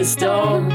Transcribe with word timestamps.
to 0.00 0.06
stone. 0.06 0.72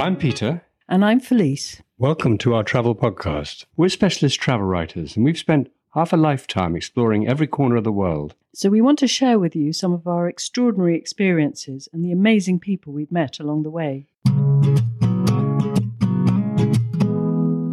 I'm 0.00 0.14
Peter. 0.14 0.62
And 0.88 1.04
I'm 1.04 1.18
Felice. 1.18 1.82
Welcome 1.98 2.38
to 2.38 2.54
our 2.54 2.62
travel 2.62 2.94
podcast. 2.94 3.64
We're 3.76 3.88
specialist 3.88 4.38
travel 4.38 4.64
writers, 4.64 5.16
and 5.16 5.24
we've 5.24 5.36
spent 5.36 5.72
half 5.94 6.12
a 6.12 6.16
lifetime 6.16 6.76
exploring 6.76 7.26
every 7.26 7.48
corner 7.48 7.74
of 7.74 7.82
the 7.82 7.90
world. 7.90 8.36
So 8.54 8.70
we 8.70 8.80
want 8.80 9.00
to 9.00 9.08
share 9.08 9.40
with 9.40 9.56
you 9.56 9.72
some 9.72 9.92
of 9.92 10.06
our 10.06 10.28
extraordinary 10.28 10.96
experiences 10.96 11.88
and 11.92 12.04
the 12.04 12.12
amazing 12.12 12.60
people 12.60 12.92
we've 12.92 13.10
met 13.10 13.40
along 13.40 13.64
the 13.64 13.70
way. 13.70 14.06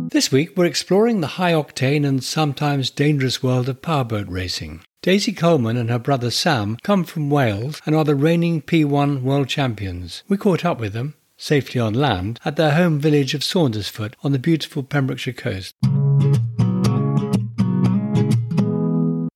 This 0.09 0.31
week, 0.31 0.57
we're 0.57 0.65
exploring 0.65 1.21
the 1.21 1.35
high 1.37 1.53
octane 1.53 2.07
and 2.07 2.23
sometimes 2.23 2.89
dangerous 2.89 3.43
world 3.43 3.69
of 3.69 3.83
powerboat 3.83 4.27
racing. 4.29 4.81
Daisy 5.03 5.33
Coleman 5.33 5.77
and 5.77 5.89
her 5.89 5.97
brother 5.97 6.29
Sam 6.29 6.77
come 6.83 7.05
from 7.05 7.31
Wales 7.31 7.81
and 7.87 7.95
are 7.95 8.03
the 8.03 8.13
reigning 8.13 8.61
P1 8.61 9.23
world 9.23 9.47
champions. 9.47 10.21
We 10.27 10.37
caught 10.37 10.63
up 10.63 10.79
with 10.79 10.93
them, 10.93 11.15
safely 11.37 11.81
on 11.81 11.95
land, 11.95 12.39
at 12.45 12.55
their 12.55 12.75
home 12.75 12.99
village 12.99 13.33
of 13.33 13.41
Saundersfoot 13.41 14.13
on 14.23 14.31
the 14.31 14.37
beautiful 14.37 14.83
Pembrokeshire 14.83 15.33
coast. 15.33 15.73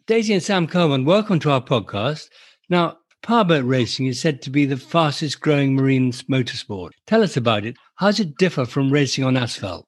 Daisy 0.06 0.36
and 0.36 0.44
Sam 0.44 0.68
Coleman, 0.68 1.04
welcome 1.04 1.40
to 1.40 1.50
our 1.50 1.62
podcast. 1.62 2.30
Now, 2.70 3.00
powerboat 3.24 3.66
racing 3.66 4.06
is 4.06 4.22
said 4.22 4.44
to 4.44 4.52
be 4.52 4.68
the 4.68 4.78
fastest 4.78 5.42
growing 5.42 5.74
marine 5.74 6.12
motorsport. 6.12 6.92
Tell 7.08 7.24
us 7.24 7.36
about 7.36 7.66
it. 7.66 7.76
How 7.96 8.12
does 8.12 8.20
it 8.20 8.38
differ 8.38 8.66
from 8.66 8.94
racing 8.94 9.24
on 9.24 9.36
asphalt? 9.36 9.88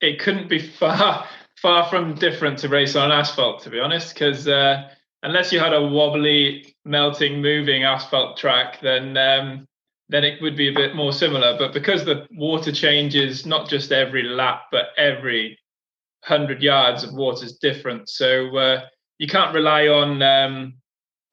It 0.00 0.20
couldn't 0.20 0.48
be 0.48 0.58
far 0.58 1.26
far 1.60 1.88
from 1.90 2.14
different 2.14 2.58
to 2.60 2.68
race 2.68 2.96
on 2.96 3.10
asphalt, 3.10 3.62
to 3.64 3.68
be 3.70 3.80
honest, 3.80 4.14
because 4.14 4.46
uh, 4.46 4.88
unless 5.28 5.52
you 5.52 5.60
had 5.60 5.74
a 5.74 5.86
wobbly, 5.86 6.74
melting, 6.86 7.42
moving 7.42 7.84
asphalt 7.84 8.38
track, 8.38 8.80
then 8.80 9.16
um, 9.16 9.68
then 10.08 10.24
it 10.24 10.40
would 10.40 10.56
be 10.56 10.68
a 10.68 10.72
bit 10.72 10.96
more 10.96 11.12
similar. 11.12 11.56
But 11.58 11.74
because 11.74 12.04
the 12.04 12.26
water 12.32 12.72
changes 12.72 13.44
not 13.44 13.68
just 13.68 13.92
every 13.92 14.22
lap, 14.22 14.62
but 14.72 14.86
every 14.96 15.58
hundred 16.24 16.62
yards 16.62 17.04
of 17.04 17.12
water 17.12 17.44
is 17.44 17.58
different, 17.58 18.08
so 18.08 18.56
uh, 18.56 18.80
you 19.18 19.28
can't 19.28 19.54
rely 19.54 19.88
on 19.88 20.22
um, 20.22 20.74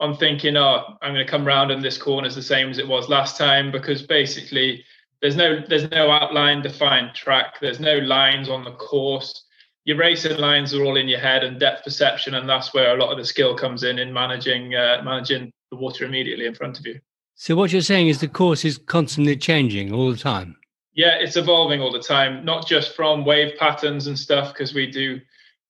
on 0.01 0.17
thinking, 0.17 0.57
oh, 0.57 0.97
I'm 1.01 1.13
going 1.13 1.25
to 1.25 1.31
come 1.31 1.47
round 1.47 1.71
and 1.71 1.81
this 1.81 1.97
corner 1.97 2.27
is 2.27 2.35
the 2.35 2.41
same 2.43 2.69
as 2.69 2.77
it 2.77 2.87
was 2.87 3.07
last 3.07 3.37
time, 3.37 3.71
because 3.71 4.01
basically 4.01 4.83
there's 5.21 5.37
no 5.37 5.63
there's 5.69 5.89
no 5.91 6.11
outline 6.11 6.61
defined 6.61 7.15
track. 7.15 7.61
There's 7.61 7.79
no 7.79 7.97
lines 7.99 8.49
on 8.49 8.65
the 8.65 8.73
course 8.73 9.44
your 9.85 9.97
racing 9.97 10.37
lines 10.37 10.73
are 10.73 10.83
all 10.83 10.97
in 10.97 11.07
your 11.07 11.19
head 11.19 11.43
and 11.43 11.59
depth 11.59 11.83
perception, 11.83 12.33
and 12.35 12.49
that's 12.49 12.73
where 12.73 12.95
a 12.95 12.99
lot 12.99 13.11
of 13.11 13.17
the 13.17 13.25
skill 13.25 13.55
comes 13.55 13.83
in 13.83 13.99
in 13.99 14.11
managing 14.11 14.75
uh, 14.75 15.01
managing 15.03 15.51
the 15.71 15.77
water 15.77 16.05
immediately 16.05 16.45
in 16.45 16.55
front 16.55 16.79
of 16.79 16.85
you. 16.85 16.99
So 17.35 17.55
what 17.55 17.71
you're 17.71 17.81
saying 17.81 18.07
is 18.07 18.19
the 18.19 18.27
course 18.27 18.65
is 18.65 18.77
constantly 18.77 19.37
changing 19.37 19.93
all 19.93 20.11
the 20.11 20.17
time. 20.17 20.57
Yeah, 20.93 21.15
it's 21.19 21.35
evolving 21.35 21.81
all 21.81 21.91
the 21.91 21.99
time, 21.99 22.45
not 22.45 22.65
just 22.65 22.95
from 22.95 23.25
wave 23.25 23.57
patterns 23.57 24.07
and 24.07 24.17
stuff, 24.17 24.53
because 24.53 24.73
we 24.73 24.89
do 24.89 25.19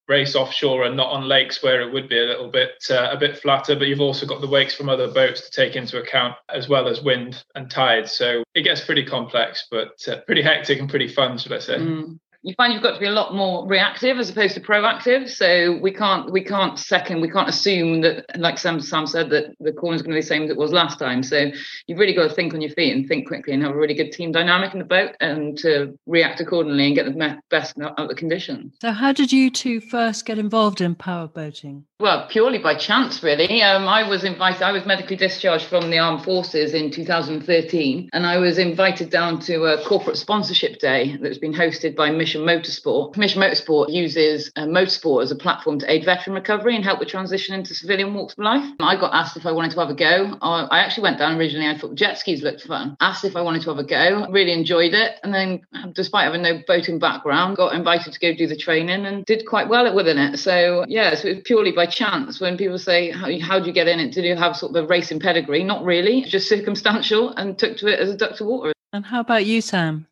race 0.08 0.36
offshore 0.36 0.84
and 0.84 0.96
not 0.96 1.10
on 1.10 1.28
lakes 1.28 1.64
where 1.64 1.82
it 1.82 1.92
would 1.92 2.08
be 2.08 2.20
a 2.20 2.26
little 2.26 2.50
bit 2.50 2.74
uh, 2.92 3.10
a 3.12 3.18
bit 3.18 3.40
flatter 3.40 3.76
but 3.76 3.88
you've 3.88 4.00
also 4.00 4.26
got 4.26 4.40
the 4.40 4.48
wakes 4.48 4.76
from 4.76 4.88
other 4.88 5.12
boats 5.12 5.42
to 5.42 5.50
take 5.50 5.76
into 5.76 6.00
account 6.00 6.36
as 6.50 6.70
well 6.70 6.88
as 6.88 7.02
wind 7.02 7.44
and 7.56 7.72
tide 7.72 8.08
so 8.08 8.44
it 8.54 8.62
gets 8.62 8.86
pretty 8.86 9.04
complex 9.04 9.66
but 9.72 9.94
uh, 10.08 10.18
pretty 10.28 10.44
hectic 10.44 10.80
and 10.80 10.92
pretty 10.92 11.08
fun 11.08 11.40
should 11.40 11.52
i 11.52 11.58
say 11.58 11.78
mm 11.78 12.20
you 12.46 12.54
find 12.54 12.72
you've 12.74 12.84
got 12.84 12.94
to 12.94 13.00
be 13.00 13.08
a 13.08 13.12
lot 13.12 13.34
more 13.34 13.68
reactive 13.68 14.20
as 14.20 14.30
opposed 14.30 14.54
to 14.54 14.62
proactive. 14.62 15.28
So 15.28 15.80
we 15.82 15.92
can't 15.92 16.32
we 16.32 16.44
can't 16.44 16.78
second 16.78 17.20
we 17.20 17.30
can't 17.30 17.50
assume 17.50 18.02
that 18.02 18.24
like 18.38 18.59
Sam 18.59 18.80
Sam 18.80 19.08
said 19.08 19.31
that 19.31 19.56
the 19.59 19.74
corner 19.74 19.96
is 19.96 20.03
going 20.03 20.12
to 20.12 20.18
be 20.18 20.22
the 20.22 20.28
same 20.28 20.44
as 20.44 20.52
it 20.52 20.58
was 20.58 20.72
last 20.72 21.00
time. 21.00 21.24
So 21.24 21.50
you've 21.88 21.97
really 21.97 22.14
got 22.14 22.30
to 22.30 22.36
think 22.36 22.53
on 22.53 22.62
your 22.62 22.69
feet 22.69 22.96
and 22.96 23.08
think 23.08 23.28
quickly 23.28 23.53
and 23.53 23.64
have 23.64 23.72
a 23.72 23.78
really 23.78 23.96
good 23.96 24.12
team 24.12 24.31
dynamic 24.31 24.74
in 24.74 24.80
the 24.80 24.86
boat 24.86 25.16
and 25.19 25.58
to 25.58 25.97
react 26.06 26.40
accordingly 26.40 26.86
and 26.86 26.96
get 26.96 27.06
the 27.08 27.42
best 27.50 27.80
out 27.81 27.97
of 27.97 28.09
the 28.09 28.16
conditions. 28.16 28.75
So 28.80 28.92
how 28.92 29.12
did 29.12 29.34
you 29.34 29.50
two 29.50 29.81
first 29.81 30.28
get 30.28 30.38
involved 30.38 30.81
in 30.81 30.94
power 30.94 31.28
boating? 31.28 31.86
Well, 31.97 32.28
purely 32.28 32.57
by 32.57 32.75
chance, 32.75 33.23
really. 33.23 33.61
Um, 33.61 33.88
I 33.88 34.03
was 34.03 34.25
invited. 34.25 34.63
I 34.63 34.73
was 34.73 34.85
medically 34.85 35.16
discharged 35.16 35.67
from 35.67 35.89
the 35.89 35.97
armed 35.97 36.25
forces 36.25 36.73
in 36.73 36.91
2013, 36.91 38.09
and 38.11 38.25
I 38.25 38.38
was 38.38 38.57
invited 38.57 39.09
down 39.09 39.39
to 39.44 39.63
a 39.63 39.81
corporate 39.85 40.17
sponsorship 40.17 40.79
day 40.79 41.16
that's 41.22 41.38
been 41.38 41.53
hosted 41.53 41.95
by 41.95 42.11
Mission 42.11 42.41
Motorsport. 42.41 43.16
Mission 43.16 43.41
Motorsport 43.41 43.94
uses 43.94 44.51
uh, 44.57 44.66
motorsport 44.66 45.23
as 45.23 45.31
a 45.31 45.38
platform 45.38 45.79
to 45.79 45.89
aid 45.89 46.03
veteran 46.03 46.33
recovery 46.33 46.75
and 46.75 46.83
help 46.83 47.00
with 47.00 47.07
transition 47.07 47.56
into 47.56 47.73
civilian 47.73 48.13
walks 48.13 48.33
of 48.33 48.39
life. 48.39 48.69
I 48.81 48.97
got 49.00 49.13
asked 49.13 49.38
if 49.38 49.45
I 49.45 49.53
wanted 49.53 49.72
to 49.72 49.79
have 49.79 49.89
a 49.89 49.95
go. 49.95 50.38
I 50.41 50.79
actually 50.79 51.03
went 51.03 51.19
down 51.19 51.38
originally. 51.38 51.69
I 51.69 51.77
thought 51.77 51.95
jet 51.95 52.17
skis 52.17 52.44
looked 52.44 52.63
fun. 52.63 52.97
Asked 53.00 53.23
if 53.23 53.38
I 53.38 53.41
wanted 53.41 53.62
to 53.62 53.69
have 53.69 53.79
a 53.79 53.85
go. 53.85 54.27
Really 54.29 54.51
enjoyed 54.51 54.94
it, 54.94 55.13
and 55.23 55.33
then, 55.33 55.62
despite 55.94 56.25
having 56.25 56.41
no 56.41 56.62
boating 56.67 57.00
background, 57.00 57.56
got 57.56 57.73
invited 57.73 58.12
to 58.12 58.19
go 58.19 58.35
do 58.35 58.47
the 58.47 58.57
training 58.57 59.06
and 59.06 59.23
did 59.23 59.45
quite 59.47 59.69
well 59.69 59.95
within 59.95 60.17
it. 60.17 60.39
So 60.39 60.83
yeah, 60.89 61.16
so 61.16 61.29
it 61.29 61.35
was 61.35 61.44
purely 61.45 61.72
by 61.72 61.84
by 61.85 61.91
chance 61.91 62.40
when 62.40 62.57
people 62.57 62.78
say, 62.78 63.12
how, 63.12 63.29
how 63.40 63.59
do 63.59 63.68
you 63.68 63.73
get 63.73 63.88
in 63.88 64.00
it? 64.00 64.13
Did 64.13 64.25
you 64.25 64.35
have 64.35 64.56
sort 64.56 64.75
of 64.75 64.84
a 64.84 64.88
racing 64.88 65.19
pedigree? 65.19 65.63
Not 65.63 65.84
really, 65.84 66.23
just 66.23 66.50
circumstantial 66.50 67.29
and 67.29 67.57
took 67.57 67.78
to 67.78 67.88
it 67.88 68.00
as 68.00 68.09
a 68.09 68.18
duck 68.18 68.35
to 68.38 68.46
water. 68.46 68.73
And 68.94 69.06
how 69.06 69.19
about 69.19 69.46
you, 69.46 69.62
Sam? 69.62 70.07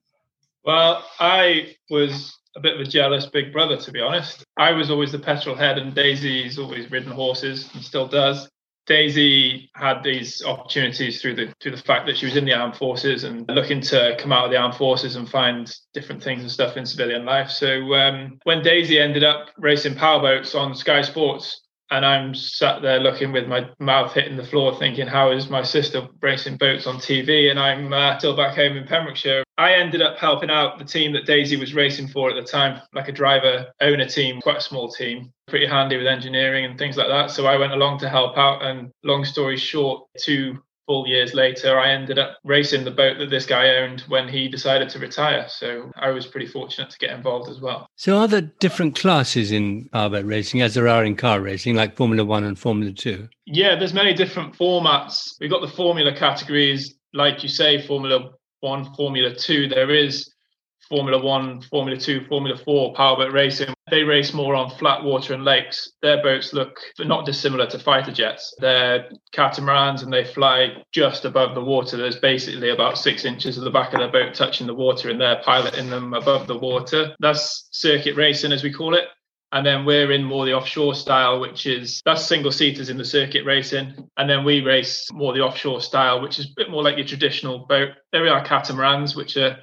Well, 0.63 1.03
I 1.19 1.75
was 1.89 2.37
a 2.55 2.59
bit 2.59 2.75
of 2.75 2.81
a 2.81 2.85
jealous 2.85 3.25
big 3.25 3.51
brother, 3.51 3.77
to 3.77 3.91
be 3.91 3.99
honest. 3.99 4.45
I 4.57 4.71
was 4.71 4.91
always 4.91 5.11
the 5.11 5.19
petrol 5.19 5.55
head, 5.55 5.77
and 5.77 5.93
Daisy's 5.93 6.59
always 6.59 6.89
ridden 6.91 7.11
horses 7.11 7.69
and 7.73 7.83
still 7.83 8.07
does. 8.07 8.49
Daisy 8.85 9.69
had 9.75 10.03
these 10.03 10.43
opportunities 10.43 11.21
through 11.21 11.35
the 11.35 11.53
through 11.61 11.71
the 11.71 11.81
fact 11.81 12.05
that 12.05 12.17
she 12.17 12.25
was 12.25 12.35
in 12.35 12.43
the 12.43 12.53
armed 12.53 12.75
forces 12.75 13.23
and 13.23 13.47
looking 13.47 13.79
to 13.79 14.17
come 14.19 14.33
out 14.33 14.45
of 14.45 14.51
the 14.51 14.57
armed 14.57 14.75
forces 14.75 15.15
and 15.15 15.29
find 15.29 15.73
different 15.93 16.21
things 16.21 16.41
and 16.41 16.51
stuff 16.51 16.75
in 16.75 16.85
civilian 16.85 17.23
life. 17.23 17.49
So 17.49 17.93
um, 17.93 18.39
when 18.43 18.61
Daisy 18.61 18.99
ended 18.99 19.23
up 19.23 19.49
racing 19.57 19.95
powerboats 19.95 20.53
on 20.53 20.75
Sky 20.75 21.01
Sports, 21.01 21.61
and 21.93 22.03
I'm 22.03 22.33
sat 22.33 22.81
there 22.81 22.99
looking 22.99 23.31
with 23.31 23.47
my 23.47 23.69
mouth 23.79 24.13
hitting 24.13 24.35
the 24.35 24.43
floor, 24.43 24.75
thinking, 24.75 25.05
"How 25.05 25.31
is 25.31 25.47
my 25.47 25.61
sister 25.61 26.07
racing 26.21 26.57
boats 26.57 26.87
on 26.87 26.97
TV?" 26.97 27.51
And 27.51 27.59
I'm 27.59 27.93
uh, 27.93 28.17
still 28.17 28.35
back 28.35 28.55
home 28.55 28.75
in 28.75 28.87
Pembrokeshire. 28.87 29.43
I 29.59 29.73
ended 29.73 30.01
up 30.01 30.17
helping 30.17 30.49
out 30.49 30.79
the 30.79 30.85
team 30.85 31.13
that 31.13 31.27
Daisy 31.27 31.55
was 31.55 31.75
racing 31.75 32.07
for 32.07 32.31
at 32.31 32.35
the 32.35 32.41
time, 32.41 32.81
like 32.93 33.09
a 33.09 33.11
driver 33.11 33.67
owner 33.79 34.05
team, 34.05 34.41
quite 34.41 34.57
a 34.57 34.61
small 34.61 34.91
team, 34.91 35.31
pretty 35.47 35.67
handy 35.67 35.95
with 35.95 36.07
engineering 36.07 36.65
and 36.65 36.79
things 36.79 36.97
like 36.97 37.09
that. 37.09 37.29
So 37.29 37.45
I 37.45 37.57
went 37.57 37.73
along 37.73 37.99
to 37.99 38.09
help 38.09 38.37
out. 38.39 38.63
And 38.63 38.89
long 39.03 39.23
story 39.23 39.57
short, 39.57 40.07
two 40.17 40.63
full 40.85 41.07
years 41.07 41.33
later, 41.33 41.79
I 41.79 41.91
ended 41.91 42.19
up 42.19 42.37
racing 42.43 42.83
the 42.83 42.91
boat 42.91 43.17
that 43.19 43.29
this 43.29 43.45
guy 43.45 43.77
owned 43.77 44.01
when 44.07 44.27
he 44.27 44.47
decided 44.47 44.89
to 44.89 44.99
retire. 44.99 45.45
So 45.47 45.91
I 45.95 46.09
was 46.09 46.27
pretty 46.27 46.47
fortunate 46.47 46.89
to 46.89 46.97
get 46.97 47.11
involved 47.11 47.49
as 47.49 47.59
well. 47.59 47.87
So 47.95 48.17
are 48.17 48.27
there 48.27 48.41
different 48.59 48.95
classes 48.95 49.51
in 49.51 49.89
powerboat 49.89 50.25
racing 50.25 50.61
as 50.61 50.73
there 50.73 50.87
are 50.87 51.03
in 51.03 51.15
car 51.15 51.41
racing, 51.41 51.75
like 51.75 51.95
Formula 51.95 52.25
One 52.25 52.43
and 52.43 52.57
Formula 52.57 52.91
Two? 52.91 53.27
Yeah, 53.45 53.75
there's 53.75 53.93
many 53.93 54.13
different 54.13 54.57
formats. 54.57 55.35
We've 55.39 55.51
got 55.51 55.61
the 55.61 55.67
formula 55.67 56.15
categories, 56.15 56.95
like 57.13 57.43
you 57.43 57.49
say, 57.49 57.85
Formula 57.85 58.31
One, 58.61 58.93
Formula 58.95 59.33
Two. 59.33 59.67
There 59.67 59.91
is 59.91 60.32
Formula 60.89 61.23
One, 61.23 61.61
Formula 61.61 61.99
Two, 61.99 62.25
Formula 62.27 62.57
Four 62.57 62.93
powerboat 62.93 63.33
racing. 63.33 63.73
They 63.89 64.03
race 64.03 64.33
more 64.33 64.55
on 64.55 64.69
flat 64.71 65.03
water 65.03 65.33
and 65.33 65.43
lakes. 65.43 65.91
Their 66.01 66.21
boats 66.21 66.53
look 66.53 66.79
not 66.99 67.25
dissimilar 67.25 67.67
to 67.67 67.79
fighter 67.79 68.11
jets. 68.11 68.55
They're 68.59 69.09
catamarans 69.33 70.03
and 70.03 70.11
they 70.11 70.23
fly 70.23 70.83
just 70.93 71.25
above 71.25 71.55
the 71.55 71.63
water. 71.63 71.97
There's 71.97 72.19
basically 72.19 72.69
about 72.69 72.97
six 72.97 73.25
inches 73.25 73.57
of 73.57 73.63
the 73.63 73.71
back 73.71 73.93
of 73.93 73.99
their 73.99 74.11
boat 74.11 74.33
touching 74.33 74.67
the 74.67 74.73
water 74.73 75.09
and 75.09 75.19
they're 75.19 75.41
piloting 75.43 75.89
them 75.89 76.13
above 76.13 76.47
the 76.47 76.57
water. 76.57 77.15
That's 77.19 77.67
circuit 77.71 78.15
racing, 78.15 78.51
as 78.51 78.63
we 78.63 78.71
call 78.71 78.95
it. 78.95 79.05
And 79.51 79.63
then 79.63 79.85
we're 79.85 80.11
in 80.11 80.23
more 80.23 80.45
the 80.45 80.53
offshore 80.53 80.95
style, 80.95 81.39
which 81.39 81.67
is 81.67 82.01
that's 82.05 82.25
single 82.25 82.51
seaters 82.51 82.89
in 82.89 82.97
the 82.97 83.05
circuit 83.05 83.45
racing. 83.45 84.09
And 84.17 84.27
then 84.27 84.43
we 84.43 84.61
race 84.61 85.07
more 85.11 85.31
the 85.31 85.41
offshore 85.41 85.81
style, 85.81 86.21
which 86.21 86.39
is 86.39 86.45
a 86.45 86.53
bit 86.55 86.71
more 86.71 86.81
like 86.81 86.97
your 86.97 87.05
traditional 87.05 87.67
boat. 87.67 87.89
There 88.11 88.23
we 88.23 88.29
are 88.29 88.43
catamarans, 88.43 89.15
which 89.15 89.37
are 89.37 89.57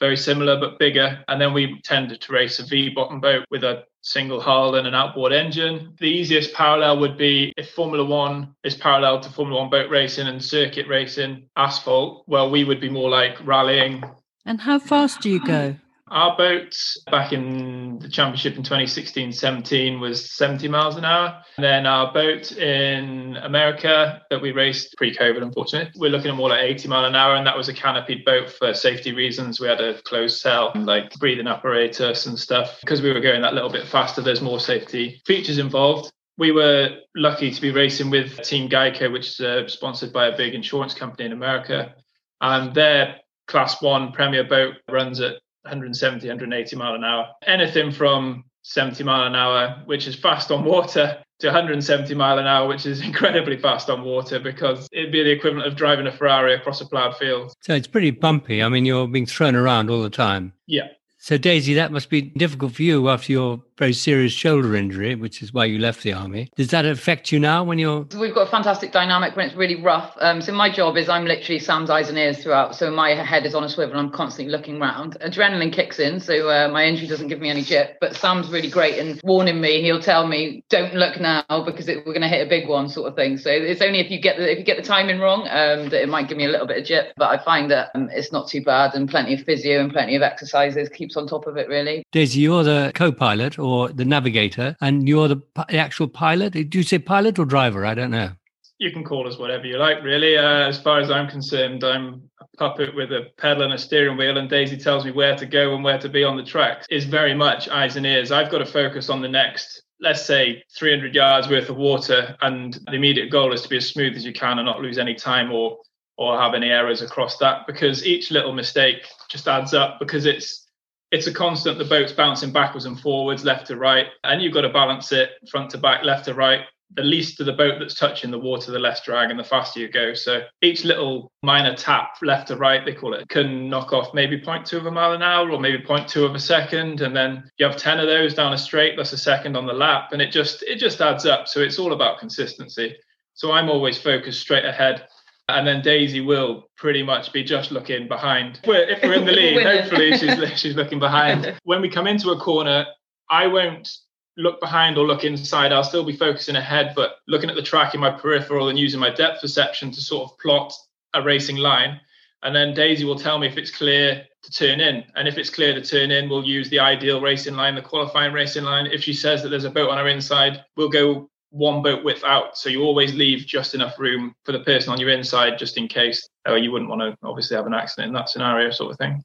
very 0.00 0.16
similar 0.16 0.58
but 0.58 0.78
bigger. 0.78 1.22
And 1.28 1.40
then 1.40 1.52
we 1.52 1.80
tended 1.82 2.20
to 2.22 2.32
race 2.32 2.58
a 2.58 2.64
V 2.64 2.88
bottom 2.88 3.20
boat 3.20 3.44
with 3.50 3.62
a 3.62 3.84
single 4.02 4.40
hull 4.40 4.74
and 4.76 4.86
an 4.86 4.94
outboard 4.94 5.32
engine. 5.32 5.94
The 5.98 6.06
easiest 6.06 6.54
parallel 6.54 6.98
would 7.00 7.18
be 7.18 7.52
if 7.56 7.70
Formula 7.70 8.04
One 8.04 8.54
is 8.64 8.74
parallel 8.74 9.20
to 9.20 9.30
Formula 9.30 9.60
One 9.60 9.70
boat 9.70 9.90
racing 9.90 10.26
and 10.26 10.42
circuit 10.42 10.88
racing 10.88 11.48
asphalt, 11.56 12.24
well, 12.26 12.50
we 12.50 12.64
would 12.64 12.80
be 12.80 12.88
more 12.88 13.10
like 13.10 13.36
rallying. 13.46 14.02
And 14.46 14.60
how 14.62 14.78
fast 14.78 15.20
do 15.20 15.30
you 15.30 15.44
go? 15.44 15.76
Our 16.10 16.36
boat 16.36 16.76
back 17.08 17.32
in 17.32 18.00
the 18.00 18.08
championship 18.08 18.56
in 18.56 18.64
2016 18.64 19.32
17 19.32 20.00
was 20.00 20.30
70 20.32 20.66
miles 20.66 20.96
an 20.96 21.04
hour. 21.04 21.40
And 21.56 21.64
then 21.64 21.86
our 21.86 22.12
boat 22.12 22.50
in 22.52 23.36
America 23.36 24.20
that 24.28 24.42
we 24.42 24.50
raced 24.50 24.96
pre 24.96 25.14
COVID, 25.14 25.40
unfortunately, 25.40 25.92
we're 25.96 26.10
looking 26.10 26.30
at 26.30 26.36
more 26.36 26.48
like 26.48 26.62
80 26.62 26.88
mile 26.88 27.04
an 27.04 27.14
hour. 27.14 27.36
And 27.36 27.46
that 27.46 27.56
was 27.56 27.68
a 27.68 27.74
canopied 27.74 28.24
boat 28.24 28.50
for 28.50 28.74
safety 28.74 29.12
reasons. 29.12 29.60
We 29.60 29.68
had 29.68 29.80
a 29.80 30.02
closed 30.02 30.40
cell, 30.40 30.72
like 30.74 31.14
breathing 31.20 31.46
apparatus 31.46 32.26
and 32.26 32.36
stuff. 32.36 32.80
Because 32.80 33.02
we 33.02 33.12
were 33.12 33.20
going 33.20 33.42
that 33.42 33.54
little 33.54 33.70
bit 33.70 33.86
faster, 33.86 34.20
there's 34.20 34.40
more 34.40 34.58
safety 34.60 35.22
features 35.26 35.58
involved 35.58 36.12
we 36.38 36.52
were 36.52 36.96
lucky 37.14 37.50
to 37.50 37.60
be 37.60 37.70
racing 37.70 38.08
with 38.08 38.40
Team 38.40 38.70
Geico, 38.70 39.12
which 39.12 39.28
is 39.28 39.40
uh, 39.40 39.68
sponsored 39.68 40.10
by 40.10 40.28
a 40.28 40.36
big 40.36 40.54
insurance 40.54 40.94
company 40.94 41.26
in 41.26 41.32
America. 41.32 41.94
And 42.40 42.74
their 42.74 43.16
class 43.46 43.82
one 43.82 44.12
Premier 44.12 44.44
boat 44.44 44.76
runs 44.88 45.20
at 45.20 45.34
170, 45.62 46.26
180 46.26 46.76
mile 46.76 46.94
an 46.94 47.04
hour. 47.04 47.28
Anything 47.46 47.92
from 47.92 48.44
70 48.62 49.04
mile 49.04 49.26
an 49.26 49.34
hour, 49.34 49.82
which 49.86 50.06
is 50.06 50.14
fast 50.14 50.50
on 50.50 50.64
water, 50.64 51.22
to 51.40 51.46
170 51.46 52.14
mile 52.14 52.38
an 52.38 52.46
hour, 52.46 52.68
which 52.68 52.86
is 52.86 53.00
incredibly 53.04 53.56
fast 53.56 53.90
on 53.90 54.04
water 54.04 54.38
because 54.38 54.88
it'd 54.92 55.12
be 55.12 55.22
the 55.22 55.30
equivalent 55.30 55.66
of 55.66 55.76
driving 55.76 56.06
a 56.06 56.12
Ferrari 56.12 56.54
across 56.54 56.80
a 56.80 56.86
ploughed 56.86 57.16
field. 57.16 57.52
So 57.62 57.74
it's 57.74 57.88
pretty 57.88 58.10
bumpy. 58.10 58.62
I 58.62 58.68
mean, 58.68 58.84
you're 58.84 59.08
being 59.08 59.26
thrown 59.26 59.54
around 59.54 59.90
all 59.90 60.02
the 60.02 60.10
time. 60.10 60.52
Yeah. 60.66 60.88
So, 61.22 61.36
Daisy, 61.36 61.74
that 61.74 61.92
must 61.92 62.08
be 62.08 62.22
difficult 62.22 62.72
for 62.72 62.82
you 62.82 63.10
after 63.10 63.32
your 63.32 63.62
very 63.80 63.92
serious 63.94 64.32
shoulder 64.32 64.76
injury, 64.76 65.14
which 65.14 65.42
is 65.42 65.54
why 65.54 65.64
you 65.64 65.78
left 65.78 66.02
the 66.02 66.12
army. 66.12 66.50
Does 66.54 66.68
that 66.68 66.84
affect 66.84 67.32
you 67.32 67.40
now 67.40 67.64
when 67.64 67.78
you're? 67.78 68.06
We've 68.20 68.34
got 68.34 68.46
a 68.46 68.50
fantastic 68.50 68.92
dynamic 68.92 69.34
when 69.34 69.46
it's 69.46 69.56
really 69.56 69.80
rough. 69.80 70.12
Um, 70.20 70.42
so 70.42 70.52
my 70.52 70.70
job 70.70 70.98
is 70.98 71.08
I'm 71.08 71.24
literally 71.24 71.58
Sam's 71.58 71.88
eyes 71.88 72.10
and 72.10 72.18
ears 72.18 72.42
throughout. 72.42 72.76
So 72.76 72.90
my 72.90 73.14
head 73.14 73.46
is 73.46 73.54
on 73.54 73.64
a 73.64 73.68
swivel. 73.68 73.96
And 73.96 74.06
I'm 74.06 74.12
constantly 74.12 74.52
looking 74.52 74.80
around. 74.80 75.16
Adrenaline 75.24 75.72
kicks 75.72 75.98
in, 75.98 76.20
so 76.20 76.50
uh, 76.50 76.68
my 76.68 76.84
injury 76.84 77.08
doesn't 77.08 77.28
give 77.28 77.40
me 77.40 77.48
any 77.48 77.62
jip. 77.62 77.96
But 78.00 78.14
Sam's 78.14 78.50
really 78.50 78.68
great 78.68 78.98
in 78.98 79.18
warning 79.24 79.60
me. 79.60 79.80
He'll 79.82 80.02
tell 80.02 80.28
me, 80.28 80.62
"Don't 80.68 80.94
look 80.94 81.18
now 81.18 81.42
because 81.64 81.88
it, 81.88 82.04
we're 82.04 82.12
going 82.12 82.20
to 82.20 82.28
hit 82.28 82.46
a 82.46 82.50
big 82.50 82.68
one," 82.68 82.90
sort 82.90 83.08
of 83.08 83.16
thing. 83.16 83.38
So 83.38 83.50
it's 83.50 83.80
only 83.80 84.00
if 84.00 84.10
you 84.10 84.20
get 84.20 84.36
the 84.36 84.52
if 84.52 84.58
you 84.58 84.64
get 84.64 84.76
the 84.76 84.82
timing 84.82 85.20
wrong 85.20 85.40
um, 85.48 85.88
that 85.88 86.02
it 86.02 86.08
might 86.08 86.28
give 86.28 86.36
me 86.36 86.44
a 86.44 86.50
little 86.50 86.66
bit 86.66 86.76
of 86.76 86.84
jip. 86.84 87.14
But 87.16 87.30
I 87.30 87.42
find 87.42 87.70
that 87.70 87.88
um, 87.94 88.10
it's 88.12 88.30
not 88.30 88.48
too 88.48 88.62
bad, 88.62 88.94
and 88.94 89.08
plenty 89.08 89.32
of 89.34 89.40
physio 89.42 89.80
and 89.80 89.90
plenty 89.90 90.14
of 90.16 90.22
exercises 90.22 90.90
keeps 90.90 91.16
on 91.16 91.26
top 91.26 91.46
of 91.46 91.56
it. 91.56 91.68
Really. 91.68 92.04
Daisy, 92.12 92.40
you're 92.40 92.62
the 92.62 92.92
co-pilot 92.94 93.58
or 93.58 93.69
the 93.88 94.04
navigator, 94.04 94.76
and 94.80 95.08
you're 95.08 95.28
the, 95.28 95.42
the 95.68 95.78
actual 95.78 96.08
pilot. 96.08 96.52
Do 96.52 96.78
you 96.78 96.82
say 96.82 96.98
pilot 96.98 97.38
or 97.38 97.44
driver? 97.44 97.84
I 97.86 97.94
don't 97.94 98.10
know. 98.10 98.32
You 98.78 98.90
can 98.90 99.04
call 99.04 99.28
us 99.28 99.38
whatever 99.38 99.66
you 99.66 99.76
like, 99.76 100.02
really. 100.02 100.38
Uh, 100.38 100.68
as 100.68 100.80
far 100.80 101.00
as 101.00 101.10
I'm 101.10 101.28
concerned, 101.28 101.84
I'm 101.84 102.22
a 102.40 102.56
puppet 102.56 102.94
with 102.94 103.12
a 103.12 103.26
pedal 103.36 103.62
and 103.64 103.74
a 103.74 103.78
steering 103.78 104.16
wheel, 104.16 104.38
and 104.38 104.48
Daisy 104.48 104.78
tells 104.78 105.04
me 105.04 105.10
where 105.10 105.36
to 105.36 105.44
go 105.44 105.74
and 105.74 105.84
where 105.84 105.98
to 105.98 106.08
be 106.08 106.24
on 106.24 106.36
the 106.36 106.44
track. 106.44 106.86
Is 106.88 107.04
very 107.04 107.34
much 107.34 107.68
eyes 107.68 107.96
and 107.96 108.06
ears. 108.06 108.32
I've 108.32 108.50
got 108.50 108.58
to 108.58 108.66
focus 108.66 109.10
on 109.10 109.20
the 109.20 109.28
next 109.28 109.82
let's 110.02 110.24
say 110.24 110.62
300 110.78 111.14
yards 111.14 111.48
worth 111.48 111.68
of 111.68 111.76
water 111.76 112.36
and 112.40 112.80
the 112.86 112.94
immediate 112.94 113.30
goal 113.30 113.52
is 113.52 113.62
to 113.62 113.68
be 113.68 113.76
as 113.76 113.86
smooth 113.86 114.16
as 114.16 114.24
you 114.24 114.32
can 114.32 114.58
and 114.58 114.66
not 114.66 114.80
lose 114.80 114.98
any 114.98 115.14
time 115.14 115.52
or 115.52 115.78
or 116.16 116.38
have 116.38 116.52
any 116.52 116.70
errors 116.70 117.00
across 117.00 117.38
that 117.38 117.66
because 117.66 118.04
each 118.04 118.30
little 118.30 118.52
mistake 118.52 119.06
just 119.30 119.48
adds 119.48 119.72
up 119.72 119.98
because 119.98 120.26
it's 120.26 120.69
it's 121.10 121.26
a 121.26 121.32
constant 121.32 121.78
the 121.78 121.84
boat's 121.84 122.12
bouncing 122.12 122.52
backwards 122.52 122.86
and 122.86 122.98
forwards 123.00 123.44
left 123.44 123.66
to 123.66 123.76
right 123.76 124.06
and 124.24 124.42
you've 124.42 124.54
got 124.54 124.62
to 124.62 124.68
balance 124.68 125.12
it 125.12 125.30
front 125.50 125.70
to 125.70 125.78
back 125.78 126.04
left 126.04 126.26
to 126.26 126.34
right. 126.34 126.62
The 126.96 127.02
least 127.02 127.38
of 127.38 127.46
the 127.46 127.52
boat 127.52 127.76
that's 127.78 127.94
touching 127.94 128.32
the 128.32 128.38
water 128.38 128.72
the 128.72 128.78
less 128.78 129.04
drag 129.04 129.30
and 129.30 129.38
the 129.38 129.44
faster 129.44 129.78
you 129.78 129.88
go. 129.88 130.12
So 130.12 130.42
each 130.60 130.84
little 130.84 131.30
minor 131.42 131.76
tap 131.76 132.16
left 132.20 132.48
to 132.48 132.56
right 132.56 132.84
they 132.84 132.94
call 132.94 133.14
it 133.14 133.28
can 133.28 133.68
knock 133.68 133.92
off 133.92 134.12
maybe 134.12 134.40
0.2 134.40 134.72
of 134.72 134.86
a 134.86 134.90
mile 134.90 135.12
an 135.12 135.22
hour 135.22 135.50
or 135.50 135.60
maybe 135.60 135.82
0.2 135.82 136.24
of 136.24 136.34
a 136.34 136.40
second. 136.40 137.00
And 137.00 137.14
then 137.14 137.48
you 137.58 137.66
have 137.66 137.76
10 137.76 138.00
of 138.00 138.06
those 138.06 138.34
down 138.34 138.52
a 138.52 138.58
straight 138.58 138.96
that's 138.96 139.12
a 139.12 139.18
second 139.18 139.56
on 139.56 139.66
the 139.66 139.72
lap. 139.72 140.08
And 140.12 140.20
it 140.20 140.32
just 140.32 140.64
it 140.64 140.76
just 140.76 141.00
adds 141.00 141.26
up. 141.26 141.46
So 141.46 141.60
it's 141.60 141.78
all 141.78 141.92
about 141.92 142.18
consistency. 142.18 142.96
So 143.34 143.52
i'm 143.52 143.70
always 143.70 143.96
focused 143.96 144.40
straight 144.40 144.64
ahead 144.64 145.06
and 145.56 145.66
then 145.66 145.82
Daisy 145.82 146.20
will 146.20 146.68
pretty 146.76 147.02
much 147.02 147.32
be 147.32 147.44
just 147.44 147.70
looking 147.70 148.08
behind. 148.08 148.60
If 148.62 148.68
we're, 148.68 148.88
if 148.88 149.02
we're 149.02 149.14
in 149.14 149.24
the 149.24 149.32
lead, 149.40 149.62
hopefully 149.62 150.16
she's 150.16 150.38
she's 150.60 150.76
looking 150.76 150.98
behind. 150.98 151.54
When 151.64 151.80
we 151.80 151.88
come 151.88 152.06
into 152.06 152.30
a 152.30 152.38
corner, 152.38 152.86
I 153.28 153.46
won't 153.46 153.88
look 154.36 154.60
behind 154.60 154.96
or 154.96 155.06
look 155.06 155.24
inside. 155.24 155.72
I'll 155.72 155.84
still 155.84 156.04
be 156.04 156.16
focusing 156.16 156.56
ahead, 156.56 156.92
but 156.96 157.16
looking 157.28 157.50
at 157.50 157.56
the 157.56 157.62
track 157.62 157.94
in 157.94 158.00
my 158.00 158.10
peripheral 158.10 158.68
and 158.68 158.78
using 158.78 159.00
my 159.00 159.10
depth 159.10 159.40
perception 159.40 159.90
to 159.92 160.00
sort 160.00 160.30
of 160.30 160.38
plot 160.38 160.72
a 161.14 161.22
racing 161.22 161.56
line. 161.56 162.00
And 162.42 162.56
then 162.56 162.72
Daisy 162.72 163.04
will 163.04 163.18
tell 163.18 163.38
me 163.38 163.46
if 163.46 163.58
it's 163.58 163.70
clear 163.70 164.24
to 164.42 164.50
turn 164.50 164.80
in. 164.80 165.04
And 165.14 165.28
if 165.28 165.36
it's 165.36 165.50
clear 165.50 165.74
to 165.74 165.82
turn 165.82 166.10
in, 166.10 166.28
we'll 166.28 166.44
use 166.44 166.70
the 166.70 166.80
ideal 166.80 167.20
racing 167.20 167.54
line, 167.54 167.74
the 167.74 167.82
qualifying 167.82 168.32
racing 168.32 168.64
line. 168.64 168.86
If 168.86 169.02
she 169.02 169.12
says 169.12 169.42
that 169.42 169.50
there's 169.50 169.64
a 169.64 169.70
boat 169.70 169.90
on 169.90 169.98
our 169.98 170.08
inside, 170.08 170.64
we'll 170.76 170.88
go 170.88 171.28
one 171.50 171.82
boat 171.82 172.04
width 172.04 172.24
out. 172.24 172.56
So 172.56 172.68
you 172.68 172.82
always 172.82 173.14
leave 173.14 173.46
just 173.46 173.74
enough 173.74 173.98
room 173.98 174.34
for 174.44 174.52
the 174.52 174.60
person 174.60 174.92
on 174.92 175.00
your 175.00 175.10
inside, 175.10 175.58
just 175.58 175.76
in 175.76 175.88
case 175.88 176.28
oh, 176.46 176.54
you 176.54 176.72
wouldn't 176.72 176.90
want 176.90 177.02
to 177.02 177.16
obviously 177.26 177.56
have 177.56 177.66
an 177.66 177.74
accident 177.74 178.08
in 178.08 178.14
that 178.14 178.28
scenario, 178.28 178.70
sort 178.70 178.92
of 178.92 178.98
thing. 178.98 179.22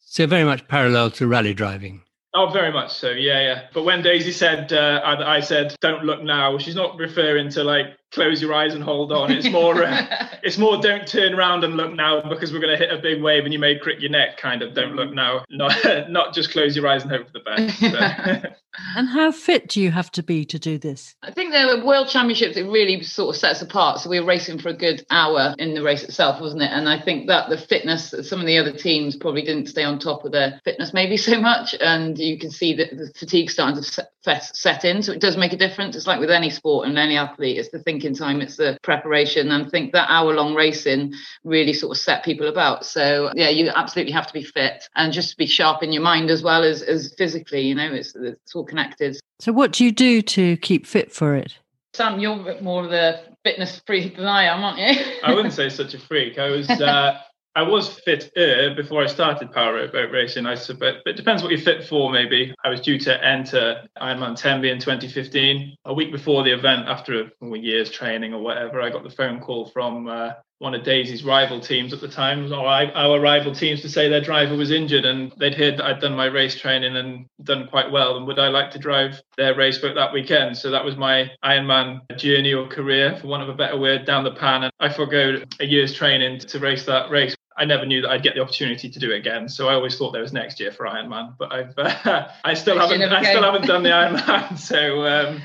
So 0.00 0.26
very 0.26 0.44
much 0.44 0.66
parallel 0.68 1.10
to 1.12 1.26
rally 1.26 1.54
driving. 1.54 2.02
Oh, 2.34 2.50
very 2.50 2.72
much 2.72 2.92
so. 2.92 3.10
Yeah, 3.10 3.40
yeah. 3.40 3.62
But 3.72 3.84
when 3.84 4.02
Daisy 4.02 4.32
said, 4.32 4.72
uh, 4.72 5.00
I, 5.04 5.36
I, 5.36 5.40
said, 5.40 5.76
"Don't 5.80 6.04
look 6.04 6.22
now," 6.22 6.58
she's 6.58 6.74
not 6.74 6.96
referring 6.98 7.48
to 7.50 7.62
like 7.62 7.96
close 8.14 8.40
your 8.40 8.54
eyes 8.54 8.74
and 8.74 8.82
hold 8.82 9.12
on. 9.12 9.30
It's 9.30 9.50
more, 9.50 9.82
uh, 9.82 10.28
it's 10.42 10.56
more, 10.56 10.80
don't 10.80 11.06
turn 11.06 11.34
around 11.34 11.64
and 11.64 11.76
look 11.76 11.92
now 11.92 12.22
because 12.28 12.52
we're 12.52 12.60
going 12.60 12.78
to 12.78 12.82
hit 12.82 12.92
a 12.92 13.00
big 13.00 13.20
wave 13.22 13.44
and 13.44 13.52
you 13.52 13.58
may 13.58 13.76
crick 13.76 14.00
your 14.00 14.10
neck. 14.10 14.38
Kind 14.38 14.62
of, 14.62 14.74
don't 14.74 14.94
look 14.94 15.12
now. 15.12 15.44
Not, 15.50 15.76
not 16.08 16.32
just 16.32 16.50
close 16.50 16.76
your 16.76 16.86
eyes 16.86 17.02
and 17.02 17.10
hope 17.10 17.26
for 17.26 17.32
the 17.32 17.40
best. 17.40 17.74
So. 18.74 18.80
and 18.96 19.08
how 19.08 19.30
fit 19.30 19.68
do 19.68 19.80
you 19.80 19.90
have 19.92 20.10
to 20.12 20.22
be 20.22 20.44
to 20.46 20.58
do 20.58 20.78
this? 20.78 21.14
I 21.22 21.30
think 21.30 21.52
the 21.52 21.82
World 21.84 22.08
Championships 22.08 22.56
it 22.56 22.64
really 22.64 23.02
sort 23.04 23.34
of 23.34 23.38
sets 23.38 23.62
apart. 23.62 24.00
So 24.00 24.10
we 24.10 24.18
were 24.18 24.26
racing 24.26 24.58
for 24.58 24.68
a 24.68 24.74
good 24.74 25.04
hour 25.10 25.54
in 25.58 25.74
the 25.74 25.82
race 25.82 26.02
itself, 26.02 26.40
wasn't 26.40 26.62
it? 26.62 26.70
And 26.72 26.88
I 26.88 27.00
think 27.00 27.28
that 27.28 27.50
the 27.50 27.58
fitness, 27.58 28.14
some 28.22 28.40
of 28.40 28.46
the 28.46 28.58
other 28.58 28.72
teams 28.72 29.16
probably 29.16 29.42
didn't 29.42 29.66
stay 29.66 29.84
on 29.84 29.98
top 29.98 30.24
of 30.24 30.32
their 30.32 30.60
fitness 30.64 30.92
maybe 30.92 31.16
so 31.16 31.40
much, 31.40 31.74
and 31.80 32.18
you 32.18 32.38
can 32.38 32.50
see 32.50 32.74
that 32.74 32.96
the 32.96 33.12
fatigue 33.16 33.50
starting 33.50 33.80
to 33.80 34.06
set, 34.24 34.56
set 34.56 34.84
in. 34.84 35.02
So 35.02 35.12
it 35.12 35.20
does 35.20 35.36
make 35.36 35.52
a 35.52 35.56
difference. 35.56 35.94
It's 35.94 36.06
like 36.06 36.20
with 36.20 36.30
any 36.30 36.50
sport 36.50 36.88
and 36.88 36.98
any 36.98 37.16
athlete, 37.16 37.58
it's 37.58 37.70
the 37.70 37.78
thinking 37.78 38.03
time, 38.12 38.40
it's 38.40 38.56
the 38.56 38.76
preparation. 38.82 39.50
And 39.50 39.66
I 39.66 39.68
think 39.70 39.92
that 39.92 40.10
hour 40.10 40.34
long 40.34 40.54
racing 40.54 41.14
really 41.44 41.72
sort 41.72 41.96
of 41.96 42.02
set 42.02 42.24
people 42.24 42.48
about. 42.48 42.84
So 42.84 43.32
yeah, 43.34 43.48
you 43.48 43.70
absolutely 43.74 44.12
have 44.12 44.26
to 44.26 44.32
be 44.32 44.42
fit 44.42 44.88
and 44.96 45.12
just 45.12 45.38
be 45.38 45.46
sharp 45.46 45.82
in 45.82 45.92
your 45.92 46.02
mind 46.02 46.28
as 46.30 46.42
well 46.42 46.64
as, 46.64 46.82
as 46.82 47.14
physically, 47.16 47.62
you 47.62 47.74
know, 47.74 47.92
it's, 47.92 48.14
it's 48.16 48.54
all 48.54 48.64
connected. 48.64 49.16
So 49.38 49.52
what 49.52 49.72
do 49.72 49.84
you 49.84 49.92
do 49.92 50.20
to 50.22 50.56
keep 50.58 50.86
fit 50.86 51.12
for 51.12 51.34
it? 51.36 51.56
Sam, 51.94 52.18
you're 52.18 52.60
more 52.60 52.84
of 52.84 52.90
the 52.90 53.20
fitness 53.44 53.80
freak 53.86 54.16
than 54.16 54.26
I 54.26 54.44
am, 54.44 54.64
aren't 54.64 54.78
you? 54.78 55.04
I 55.22 55.32
wouldn't 55.32 55.54
say 55.54 55.68
such 55.68 55.94
a 55.94 55.98
freak. 55.98 56.38
I 56.38 56.50
was 56.50 56.68
uh, 56.80 57.20
I 57.56 57.62
was 57.62 57.88
fit 58.00 58.32
before 58.76 59.02
I 59.02 59.06
started 59.06 59.52
power 59.52 59.86
boat 59.86 60.10
racing. 60.10 60.44
I 60.44 60.56
suppose. 60.56 60.96
but 61.04 61.10
it 61.10 61.16
depends 61.16 61.42
what 61.42 61.52
you're 61.52 61.60
fit 61.60 61.84
for. 61.86 62.10
Maybe 62.10 62.52
I 62.64 62.68
was 62.68 62.80
due 62.80 62.98
to 63.00 63.24
enter 63.24 63.86
Ironman 64.00 64.36
Tenby 64.36 64.70
in 64.70 64.80
2015. 64.80 65.76
A 65.84 65.94
week 65.94 66.10
before 66.10 66.42
the 66.42 66.50
event, 66.50 66.88
after 66.88 67.22
a, 67.22 67.56
year's 67.56 67.90
training 67.90 68.34
or 68.34 68.40
whatever, 68.40 68.80
I 68.80 68.90
got 68.90 69.04
the 69.04 69.10
phone 69.10 69.38
call 69.38 69.66
from 69.66 70.08
uh, 70.08 70.30
one 70.58 70.74
of 70.74 70.82
Daisy's 70.82 71.24
rival 71.24 71.60
teams 71.60 71.92
at 71.92 72.00
the 72.00 72.08
time, 72.08 72.52
or 72.52 72.66
our 72.66 73.20
rival 73.20 73.54
teams, 73.54 73.82
to 73.82 73.88
say 73.88 74.08
their 74.08 74.20
driver 74.20 74.56
was 74.56 74.70
injured, 74.70 75.04
and 75.04 75.32
they'd 75.38 75.54
heard 75.54 75.76
that 75.76 75.84
I'd 75.84 76.00
done 76.00 76.16
my 76.16 76.26
race 76.26 76.58
training 76.58 76.96
and 76.96 77.26
done 77.42 77.68
quite 77.68 77.90
well, 77.90 78.16
and 78.16 78.26
would 78.26 78.38
I 78.38 78.48
like 78.48 78.70
to 78.72 78.78
drive 78.78 79.20
their 79.36 79.54
race 79.54 79.78
boat 79.78 79.94
that 79.94 80.12
weekend? 80.12 80.56
So 80.56 80.70
that 80.70 80.84
was 80.84 80.96
my 80.96 81.30
Ironman 81.44 82.00
journey 82.16 82.54
or 82.54 82.66
career, 82.66 83.16
for 83.20 83.28
want 83.28 83.42
of 83.42 83.48
a 83.48 83.54
better 83.54 83.78
word, 83.78 84.06
down 84.06 84.24
the 84.24 84.32
pan, 84.32 84.64
and 84.64 84.72
I 84.80 84.92
forgo 84.92 85.42
a 85.60 85.66
year's 85.66 85.94
training 85.94 86.40
to 86.40 86.58
race 86.58 86.84
that 86.86 87.10
race. 87.10 87.36
I 87.56 87.64
never 87.64 87.86
knew 87.86 88.02
that 88.02 88.10
I'd 88.10 88.22
get 88.22 88.34
the 88.34 88.40
opportunity 88.40 88.90
to 88.90 88.98
do 88.98 89.12
it 89.12 89.18
again. 89.18 89.48
So 89.48 89.68
I 89.68 89.74
always 89.74 89.96
thought 89.96 90.12
there 90.12 90.22
was 90.22 90.32
next 90.32 90.58
year 90.58 90.72
for 90.72 90.86
Ironman, 90.86 91.34
but 91.38 91.52
I've 91.52 91.74
uh, 91.78 92.28
I 92.44 92.54
still 92.54 92.78
haven't 92.78 93.02
I 93.02 93.22
still 93.22 93.42
haven't 93.42 93.66
done 93.66 93.82
the 93.82 93.90
Ironman. 93.90 94.58
So, 94.64 95.06
um, 95.06 95.42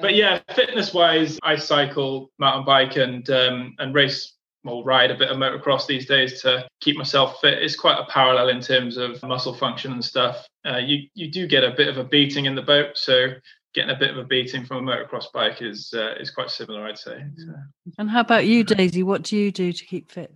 but 0.00 0.14
yeah, 0.14 0.40
fitness 0.54 0.94
wise, 0.94 1.38
I 1.42 1.56
cycle, 1.56 2.30
mountain 2.38 2.64
bike, 2.64 2.96
and 2.96 3.28
um, 3.30 3.74
and 3.78 3.94
race 3.94 4.34
or 4.64 4.84
ride 4.84 5.10
a 5.10 5.16
bit 5.16 5.28
of 5.28 5.36
motocross 5.36 5.86
these 5.86 6.06
days 6.06 6.40
to 6.42 6.66
keep 6.80 6.96
myself 6.96 7.40
fit. 7.40 7.62
It's 7.62 7.76
quite 7.76 7.98
a 7.98 8.04
parallel 8.04 8.48
in 8.48 8.60
terms 8.60 8.96
of 8.96 9.20
muscle 9.22 9.54
function 9.54 9.92
and 9.92 10.04
stuff. 10.04 10.46
Uh, 10.66 10.78
you 10.78 11.08
you 11.14 11.30
do 11.30 11.46
get 11.46 11.64
a 11.64 11.72
bit 11.72 11.88
of 11.88 11.98
a 11.98 12.04
beating 12.04 12.46
in 12.46 12.54
the 12.54 12.62
boat, 12.62 12.96
so 12.96 13.28
getting 13.74 13.94
a 13.94 13.98
bit 13.98 14.10
of 14.10 14.18
a 14.18 14.24
beating 14.24 14.64
from 14.64 14.88
a 14.88 14.92
motocross 14.92 15.26
bike 15.32 15.62
is 15.62 15.92
uh, 15.96 16.14
is 16.20 16.30
quite 16.30 16.50
similar, 16.50 16.86
I'd 16.86 16.98
say. 16.98 17.24
So. 17.36 17.52
And 17.98 18.10
how 18.10 18.20
about 18.20 18.46
you, 18.46 18.64
Daisy? 18.64 19.02
What 19.02 19.22
do 19.22 19.36
you 19.36 19.50
do 19.50 19.72
to 19.72 19.84
keep 19.84 20.10
fit? 20.10 20.34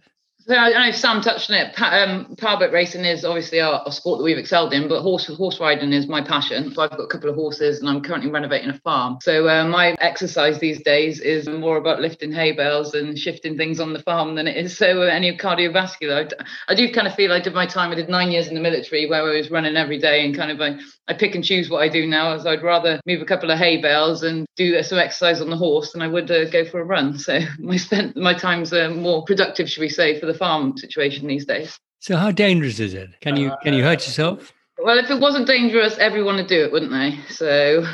So 0.48 0.54
I 0.54 0.86
know 0.86 0.92
Sam 0.92 1.22
touched 1.22 1.50
on 1.50 1.56
it. 1.56 1.74
Um, 1.82 2.36
powerboat 2.36 2.72
racing 2.72 3.04
is 3.04 3.24
obviously 3.24 3.58
a, 3.58 3.80
sport 3.90 4.18
that 4.18 4.24
we've 4.24 4.38
excelled 4.38 4.72
in, 4.72 4.86
but 4.86 5.02
horse 5.02 5.26
horse 5.26 5.58
riding 5.58 5.92
is 5.92 6.06
my 6.06 6.22
passion. 6.22 6.72
So 6.72 6.82
I've 6.82 6.90
got 6.90 7.00
a 7.00 7.08
couple 7.08 7.28
of 7.28 7.34
horses, 7.34 7.80
and 7.80 7.88
I'm 7.88 8.00
currently 8.00 8.30
renovating 8.30 8.70
a 8.70 8.78
farm. 8.78 9.18
So 9.22 9.48
uh, 9.48 9.64
my 9.64 9.96
exercise 10.00 10.60
these 10.60 10.80
days 10.82 11.18
is 11.18 11.48
more 11.48 11.78
about 11.78 12.00
lifting 12.00 12.30
hay 12.30 12.52
bales 12.52 12.94
and 12.94 13.18
shifting 13.18 13.56
things 13.56 13.80
on 13.80 13.92
the 13.92 13.98
farm 14.02 14.36
than 14.36 14.46
it 14.46 14.56
is 14.56 14.78
so 14.78 15.02
uh, 15.02 15.06
any 15.06 15.36
cardiovascular. 15.36 16.32
I, 16.32 16.72
I 16.72 16.74
do 16.76 16.92
kind 16.92 17.08
of 17.08 17.14
feel 17.16 17.32
I 17.32 17.40
did 17.40 17.54
my 17.54 17.66
time. 17.66 17.90
I 17.90 17.96
did 17.96 18.08
nine 18.08 18.30
years 18.30 18.46
in 18.46 18.54
the 18.54 18.60
military 18.60 19.08
where 19.08 19.24
I 19.24 19.36
was 19.36 19.50
running 19.50 19.76
every 19.76 19.98
day, 19.98 20.24
and 20.24 20.36
kind 20.36 20.52
of 20.52 20.60
I, 20.60 20.78
I 21.08 21.14
pick 21.14 21.34
and 21.34 21.42
choose 21.42 21.68
what 21.68 21.82
I 21.82 21.88
do 21.88 22.06
now. 22.06 22.34
As 22.34 22.46
I'd 22.46 22.62
rather 22.62 23.00
move 23.04 23.20
a 23.20 23.26
couple 23.26 23.50
of 23.50 23.58
hay 23.58 23.82
bales 23.82 24.22
and 24.22 24.46
do 24.54 24.80
some 24.84 24.98
exercise 24.98 25.40
on 25.40 25.50
the 25.50 25.56
horse 25.56 25.90
than 25.90 26.02
I 26.02 26.08
would 26.08 26.30
uh, 26.30 26.48
go 26.50 26.64
for 26.64 26.80
a 26.80 26.84
run. 26.84 27.18
So 27.18 27.40
my 27.58 27.78
spent 27.78 28.16
my 28.16 28.34
time's 28.34 28.72
uh, 28.72 28.90
more 28.90 29.24
productive, 29.24 29.68
should 29.68 29.80
we 29.80 29.88
say, 29.88 30.20
for 30.20 30.26
the 30.26 30.35
farm 30.36 30.76
situation 30.76 31.26
these 31.26 31.44
days. 31.44 31.78
So 32.00 32.16
how 32.16 32.30
dangerous 32.30 32.78
is 32.78 32.94
it? 32.94 33.10
Can 33.20 33.36
you 33.36 33.52
can 33.62 33.74
you 33.74 33.82
hurt 33.82 34.06
yourself? 34.06 34.52
Well, 34.78 34.98
if 34.98 35.10
it 35.10 35.18
wasn't 35.18 35.46
dangerous, 35.46 35.96
everyone 35.98 36.36
would 36.36 36.46
do 36.48 36.62
it, 36.64 36.70
wouldn't 36.70 36.92
they? 36.92 37.18
So 37.32 37.84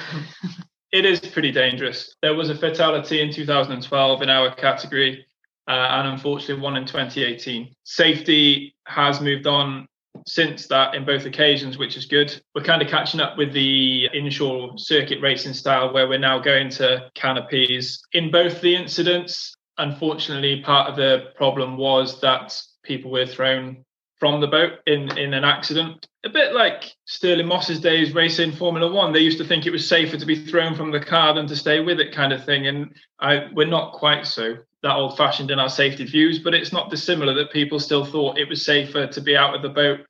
it 0.92 1.04
is 1.04 1.20
pretty 1.20 1.52
dangerous. 1.52 2.16
There 2.22 2.34
was 2.34 2.50
a 2.50 2.56
fatality 2.56 3.20
in 3.22 3.32
2012 3.32 4.22
in 4.22 4.28
our 4.28 4.54
category. 4.54 5.25
uh, 5.68 5.70
and 5.70 6.08
unfortunately 6.08 6.61
one 6.61 6.76
in 6.76 6.84
2018. 6.87 7.72
Safety 7.84 8.75
has 8.87 9.20
moved 9.20 9.46
on 9.46 9.87
since 10.26 10.66
that 10.68 10.94
in 10.94 11.04
both 11.04 11.25
occasions, 11.25 11.78
which 11.78 11.96
is 11.96 12.06
good. 12.06 12.34
We're 12.54 12.64
kind 12.64 12.82
of 12.82 12.88
catching 12.88 13.20
up 13.20 13.38
with 13.38 13.52
the 13.52 14.08
inshore 14.12 14.76
circuit 14.76 15.20
racing 15.20 15.54
style 15.54 15.92
where 15.92 16.08
we're 16.08 16.18
now 16.18 16.38
going 16.38 16.68
to 16.70 17.11
canopies. 17.14 18.02
In 18.12 18.30
both 18.30 18.61
the 18.61 18.75
incidents, 18.75 19.54
unfortunately, 19.82 20.62
part 20.62 20.88
of 20.88 20.96
the 20.96 21.32
problem 21.34 21.76
was 21.76 22.20
that 22.20 22.60
people 22.82 23.10
were 23.10 23.26
thrown 23.26 23.84
from 24.18 24.40
the 24.40 24.46
boat 24.46 24.74
in, 24.86 25.16
in 25.18 25.34
an 25.34 25.44
accident. 25.44 26.06
A 26.24 26.28
bit 26.28 26.54
like 26.54 26.94
Stirling 27.06 27.48
Moss's 27.48 27.80
days 27.80 28.14
racing 28.14 28.52
Formula 28.52 28.90
One. 28.90 29.12
They 29.12 29.18
used 29.18 29.38
to 29.38 29.44
think 29.44 29.66
it 29.66 29.72
was 29.72 29.88
safer 29.88 30.16
to 30.16 30.26
be 30.26 30.46
thrown 30.46 30.76
from 30.76 30.92
the 30.92 31.00
car 31.00 31.34
than 31.34 31.48
to 31.48 31.56
stay 31.56 31.80
with 31.80 31.98
it, 31.98 32.14
kind 32.14 32.32
of 32.32 32.44
thing. 32.44 32.68
And 32.68 32.94
I, 33.18 33.48
we're 33.52 33.66
not 33.66 33.94
quite 33.94 34.26
so 34.26 34.56
that 34.84 34.94
old 34.94 35.16
fashioned 35.16 35.50
in 35.50 35.58
our 35.58 35.68
safety 35.68 36.04
views, 36.04 36.38
but 36.38 36.54
it's 36.54 36.72
not 36.72 36.90
dissimilar 36.90 37.34
that 37.34 37.52
people 37.52 37.80
still 37.80 38.04
thought 38.04 38.38
it 38.38 38.48
was 38.48 38.64
safer 38.64 39.08
to 39.08 39.20
be 39.20 39.36
out 39.36 39.54
of 39.54 39.62
the 39.62 39.68
boat 39.68 40.00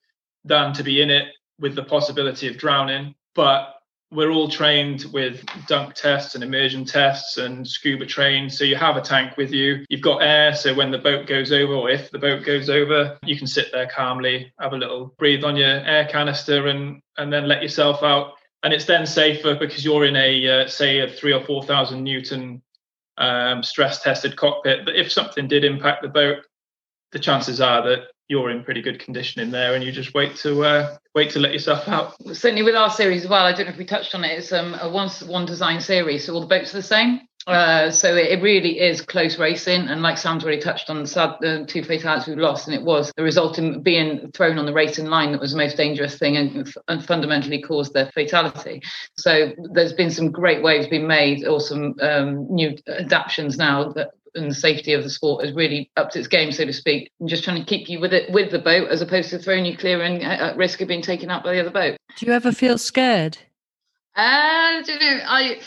than 0.44 0.74
to 0.74 0.82
be 0.82 1.00
in 1.00 1.10
it 1.10 1.28
with 1.58 1.74
the 1.74 1.82
possibility 1.82 2.48
of 2.48 2.58
drowning. 2.58 3.14
But 3.34 3.74
we're 4.12 4.30
all 4.30 4.48
trained 4.48 5.06
with 5.12 5.42
dunk 5.66 5.94
tests 5.94 6.34
and 6.34 6.44
immersion 6.44 6.84
tests 6.84 7.38
and 7.38 7.66
scuba 7.66 8.04
trained. 8.04 8.52
So 8.52 8.64
you 8.64 8.76
have 8.76 8.96
a 8.96 9.00
tank 9.00 9.38
with 9.38 9.50
you. 9.52 9.86
You've 9.88 10.02
got 10.02 10.18
air. 10.18 10.54
So 10.54 10.74
when 10.74 10.90
the 10.90 10.98
boat 10.98 11.26
goes 11.26 11.50
over, 11.50 11.72
or 11.72 11.88
if 11.88 12.10
the 12.10 12.18
boat 12.18 12.44
goes 12.44 12.68
over, 12.68 13.18
you 13.24 13.38
can 13.38 13.46
sit 13.46 13.72
there 13.72 13.88
calmly, 13.88 14.52
have 14.60 14.74
a 14.74 14.76
little 14.76 15.14
breathe 15.18 15.44
on 15.44 15.56
your 15.56 15.66
air 15.66 16.06
canister, 16.06 16.68
and 16.68 17.00
and 17.16 17.32
then 17.32 17.48
let 17.48 17.62
yourself 17.62 18.02
out. 18.02 18.34
And 18.62 18.72
it's 18.72 18.84
then 18.84 19.06
safer 19.06 19.54
because 19.54 19.84
you're 19.84 20.04
in 20.04 20.16
a 20.16 20.64
uh, 20.64 20.68
say 20.68 21.00
a 21.00 21.08
three 21.08 21.32
or 21.32 21.42
four 21.42 21.62
thousand 21.62 22.04
newton 22.04 22.62
um, 23.16 23.62
stress 23.62 24.02
tested 24.02 24.36
cockpit. 24.36 24.84
But 24.84 24.94
if 24.94 25.10
something 25.10 25.48
did 25.48 25.64
impact 25.64 26.02
the 26.02 26.08
boat, 26.08 26.38
the 27.12 27.18
chances 27.18 27.62
are 27.62 27.82
that 27.88 28.08
you're 28.32 28.48
in 28.48 28.64
pretty 28.64 28.80
good 28.80 28.98
condition 28.98 29.42
in 29.42 29.50
there, 29.50 29.74
and 29.74 29.84
you 29.84 29.92
just 29.92 30.14
wait 30.14 30.34
to 30.36 30.64
uh, 30.64 30.96
wait 31.14 31.30
to 31.30 31.38
let 31.38 31.52
yourself 31.52 31.86
out. 31.86 32.14
Certainly 32.32 32.62
with 32.62 32.74
our 32.74 32.90
series 32.90 33.24
as 33.24 33.30
well. 33.30 33.44
I 33.44 33.52
don't 33.52 33.66
know 33.66 33.72
if 33.72 33.78
we 33.78 33.84
touched 33.84 34.14
on 34.14 34.24
it. 34.24 34.38
It's 34.38 34.52
um, 34.52 34.74
a 34.80 34.88
one 34.88 35.10
one 35.26 35.44
design 35.44 35.80
series, 35.80 36.24
so 36.24 36.32
all 36.32 36.40
the 36.40 36.46
boats 36.46 36.72
are 36.72 36.78
the 36.78 36.82
same. 36.82 37.20
Uh, 37.46 37.90
so 37.90 38.14
it, 38.14 38.38
it, 38.38 38.42
really 38.42 38.80
is 38.80 39.02
close 39.02 39.36
racing, 39.36 39.82
and 39.88 40.00
like 40.00 40.16
Sam's 40.16 40.44
already 40.44 40.62
touched 40.62 40.88
on, 40.88 41.00
the 41.00 41.06
sad 41.06 41.68
two 41.68 41.82
fatalities 41.82 42.28
we 42.28 42.40
lost, 42.40 42.68
and 42.68 42.74
it 42.74 42.82
was 42.82 43.12
the 43.16 43.22
result 43.22 43.58
in 43.58 43.82
being 43.82 44.30
thrown 44.32 44.58
on 44.58 44.64
the 44.64 44.72
racing 44.72 45.06
line 45.06 45.32
that 45.32 45.40
was 45.40 45.50
the 45.50 45.58
most 45.58 45.76
dangerous 45.76 46.16
thing, 46.16 46.36
and, 46.36 46.72
and 46.88 47.04
fundamentally 47.04 47.60
caused 47.60 47.92
the 47.92 48.10
fatality. 48.14 48.80
So 49.18 49.52
there's 49.72 49.92
been 49.92 50.10
some 50.10 50.30
great 50.30 50.62
waves 50.62 50.86
being 50.86 51.06
made, 51.06 51.44
or 51.46 51.60
some 51.60 51.96
um, 52.00 52.46
new 52.48 52.78
adaptations 52.86 53.58
now 53.58 53.92
that 53.92 54.10
and 54.34 54.50
the 54.50 54.54
safety 54.54 54.92
of 54.92 55.02
the 55.02 55.10
sport 55.10 55.44
has 55.44 55.54
really 55.54 55.90
upped 55.96 56.16
its 56.16 56.28
game, 56.28 56.52
so 56.52 56.64
to 56.64 56.72
speak, 56.72 57.10
and 57.20 57.28
just 57.28 57.44
trying 57.44 57.60
to 57.60 57.66
keep 57.66 57.88
you 57.88 58.00
with 58.00 58.12
it 58.12 58.30
with 58.32 58.50
the 58.50 58.58
boat 58.58 58.88
as 58.88 59.02
opposed 59.02 59.30
to 59.30 59.38
throwing 59.38 59.64
you 59.64 59.76
clear 59.76 60.02
and 60.02 60.22
at 60.22 60.56
risk 60.56 60.80
of 60.80 60.88
being 60.88 61.02
taken 61.02 61.30
out 61.30 61.44
by 61.44 61.52
the 61.52 61.60
other 61.60 61.70
boat. 61.70 61.96
Do 62.16 62.26
you 62.26 62.32
ever 62.32 62.52
feel 62.52 62.78
scared? 62.78 63.38
Uh, 64.14 64.82
do 64.82 64.92
you 64.92 64.98
know, 64.98 65.20
I 65.26 65.60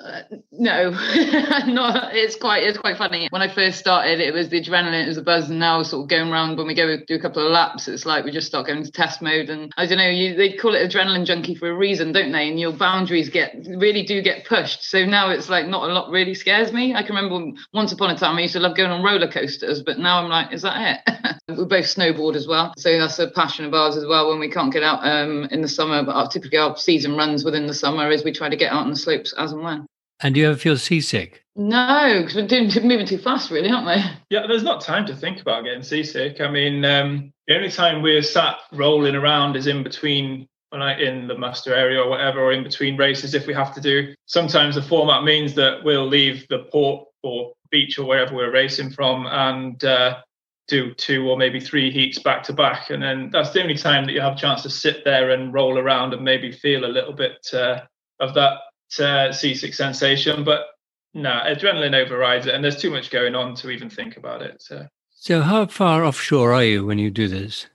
uh, 0.00 0.22
no, 0.52 0.90
not. 1.66 2.14
It's 2.14 2.36
quite. 2.36 2.62
It's 2.62 2.78
quite 2.78 2.96
funny. 2.96 3.26
When 3.30 3.42
I 3.42 3.52
first 3.52 3.80
started, 3.80 4.20
it 4.20 4.32
was 4.32 4.48
the 4.48 4.62
adrenaline, 4.62 5.02
it 5.02 5.08
was 5.08 5.16
the 5.16 5.22
buzz, 5.22 5.50
and 5.50 5.58
now 5.58 5.82
sort 5.82 6.04
of 6.04 6.08
going 6.08 6.30
around 6.30 6.56
when 6.56 6.68
we 6.68 6.74
go 6.74 6.98
do 7.04 7.16
a 7.16 7.20
couple 7.20 7.44
of 7.44 7.50
laps, 7.50 7.88
it's 7.88 8.06
like 8.06 8.24
we 8.24 8.30
just 8.30 8.46
start 8.46 8.68
going 8.68 8.84
to 8.84 8.92
test 8.92 9.20
mode, 9.20 9.50
and 9.50 9.72
I 9.76 9.86
don't 9.86 9.98
know. 9.98 10.08
You 10.08 10.36
they 10.36 10.52
call 10.52 10.76
it 10.76 10.88
adrenaline 10.88 11.24
junkie 11.24 11.56
for 11.56 11.68
a 11.68 11.76
reason, 11.76 12.12
don't 12.12 12.30
they? 12.30 12.48
And 12.48 12.60
your 12.60 12.72
boundaries 12.72 13.28
get 13.28 13.56
really 13.66 14.04
do 14.04 14.22
get 14.22 14.46
pushed. 14.46 14.84
So 14.84 15.04
now 15.04 15.30
it's 15.30 15.48
like 15.48 15.66
not 15.66 15.90
a 15.90 15.92
lot 15.92 16.10
really 16.10 16.34
scares 16.34 16.72
me. 16.72 16.94
I 16.94 17.02
can 17.02 17.16
remember 17.16 17.60
once 17.74 17.90
upon 17.90 18.10
a 18.10 18.16
time 18.16 18.36
I 18.36 18.42
used 18.42 18.52
to 18.52 18.60
love 18.60 18.76
going 18.76 18.92
on 18.92 19.02
roller 19.02 19.30
coasters, 19.30 19.82
but 19.82 19.98
now 19.98 20.22
I'm 20.22 20.28
like, 20.28 20.52
is 20.52 20.62
that 20.62 21.02
it? 21.08 21.38
we 21.48 21.64
both 21.64 21.86
snowboard 21.86 22.36
as 22.36 22.46
well, 22.46 22.72
so 22.78 22.96
that's 22.98 23.18
a 23.18 23.30
passion 23.32 23.64
of 23.64 23.74
ours 23.74 23.96
as 23.96 24.06
well. 24.06 24.28
When 24.28 24.38
we 24.38 24.48
can't 24.48 24.72
get 24.72 24.84
out 24.84 25.04
um, 25.04 25.48
in 25.50 25.60
the 25.60 25.68
summer, 25.68 26.04
but 26.04 26.14
our, 26.14 26.28
typically 26.28 26.58
our 26.58 26.76
season 26.76 27.16
runs 27.16 27.44
within 27.44 27.66
the 27.66 27.74
summer, 27.74 28.08
is 28.12 28.22
we 28.22 28.30
try 28.30 28.48
to 28.48 28.56
get 28.56 28.70
out 28.70 28.84
on 28.84 28.90
the 28.90 28.96
slopes 28.96 29.34
as 29.36 29.50
and 29.50 29.64
when. 29.64 29.87
And 30.20 30.34
do 30.34 30.40
you 30.40 30.48
ever 30.48 30.58
feel 30.58 30.76
seasick? 30.76 31.44
No, 31.54 32.20
because 32.20 32.34
we're 32.34 32.46
doing, 32.46 32.70
moving 32.86 33.06
too 33.06 33.18
fast, 33.18 33.50
really, 33.50 33.70
aren't 33.70 33.86
we? 33.86 34.02
Yeah, 34.30 34.46
there's 34.46 34.62
not 34.62 34.80
time 34.80 35.06
to 35.06 35.14
think 35.14 35.40
about 35.40 35.64
getting 35.64 35.82
seasick. 35.82 36.40
I 36.40 36.50
mean, 36.50 36.84
um, 36.84 37.32
the 37.46 37.56
only 37.56 37.70
time 37.70 38.02
we're 38.02 38.22
sat 38.22 38.56
rolling 38.72 39.14
around 39.14 39.56
is 39.56 39.66
in 39.66 39.82
between, 39.82 40.46
like 40.72 40.98
in 40.98 41.26
the 41.26 41.36
muster 41.36 41.74
area 41.74 42.00
or 42.00 42.08
whatever, 42.10 42.40
or 42.40 42.52
in 42.52 42.62
between 42.62 42.96
races 42.96 43.34
if 43.34 43.46
we 43.46 43.54
have 43.54 43.74
to 43.74 43.80
do. 43.80 44.14
Sometimes 44.26 44.74
the 44.74 44.82
format 44.82 45.24
means 45.24 45.54
that 45.54 45.82
we'll 45.84 46.06
leave 46.06 46.46
the 46.48 46.60
port 46.70 47.08
or 47.22 47.52
beach 47.70 47.98
or 47.98 48.06
wherever 48.06 48.34
we're 48.34 48.52
racing 48.52 48.90
from 48.90 49.26
and 49.26 49.82
uh, 49.84 50.20
do 50.68 50.94
two 50.94 51.28
or 51.28 51.36
maybe 51.36 51.58
three 51.58 51.90
heats 51.90 52.18
back 52.18 52.42
to 52.44 52.52
back. 52.52 52.90
And 52.90 53.02
then 53.02 53.30
that's 53.32 53.50
the 53.50 53.62
only 53.62 53.76
time 53.76 54.04
that 54.06 54.12
you 54.12 54.20
have 54.20 54.34
a 54.34 54.40
chance 54.40 54.62
to 54.62 54.70
sit 54.70 55.04
there 55.04 55.30
and 55.30 55.52
roll 55.52 55.78
around 55.78 56.12
and 56.12 56.22
maybe 56.22 56.52
feel 56.52 56.84
a 56.84 56.86
little 56.86 57.14
bit 57.14 57.48
uh, 57.52 57.80
of 58.20 58.34
that 58.34 58.58
uh, 58.98 59.32
seasick 59.32 59.74
sensation, 59.74 60.44
but 60.44 60.66
no, 61.14 61.40
adrenaline 61.44 61.94
overrides 61.94 62.46
it, 62.46 62.54
and 62.54 62.62
there's 62.62 62.80
too 62.80 62.90
much 62.90 63.10
going 63.10 63.34
on 63.34 63.54
to 63.56 63.70
even 63.70 63.90
think 63.90 64.16
about 64.16 64.42
it. 64.42 64.60
So, 64.60 64.86
so 65.10 65.40
how 65.40 65.66
far 65.66 66.04
offshore 66.04 66.52
are 66.52 66.64
you 66.64 66.86
when 66.86 66.98
you 66.98 67.10
do 67.10 67.28
this? 67.28 67.66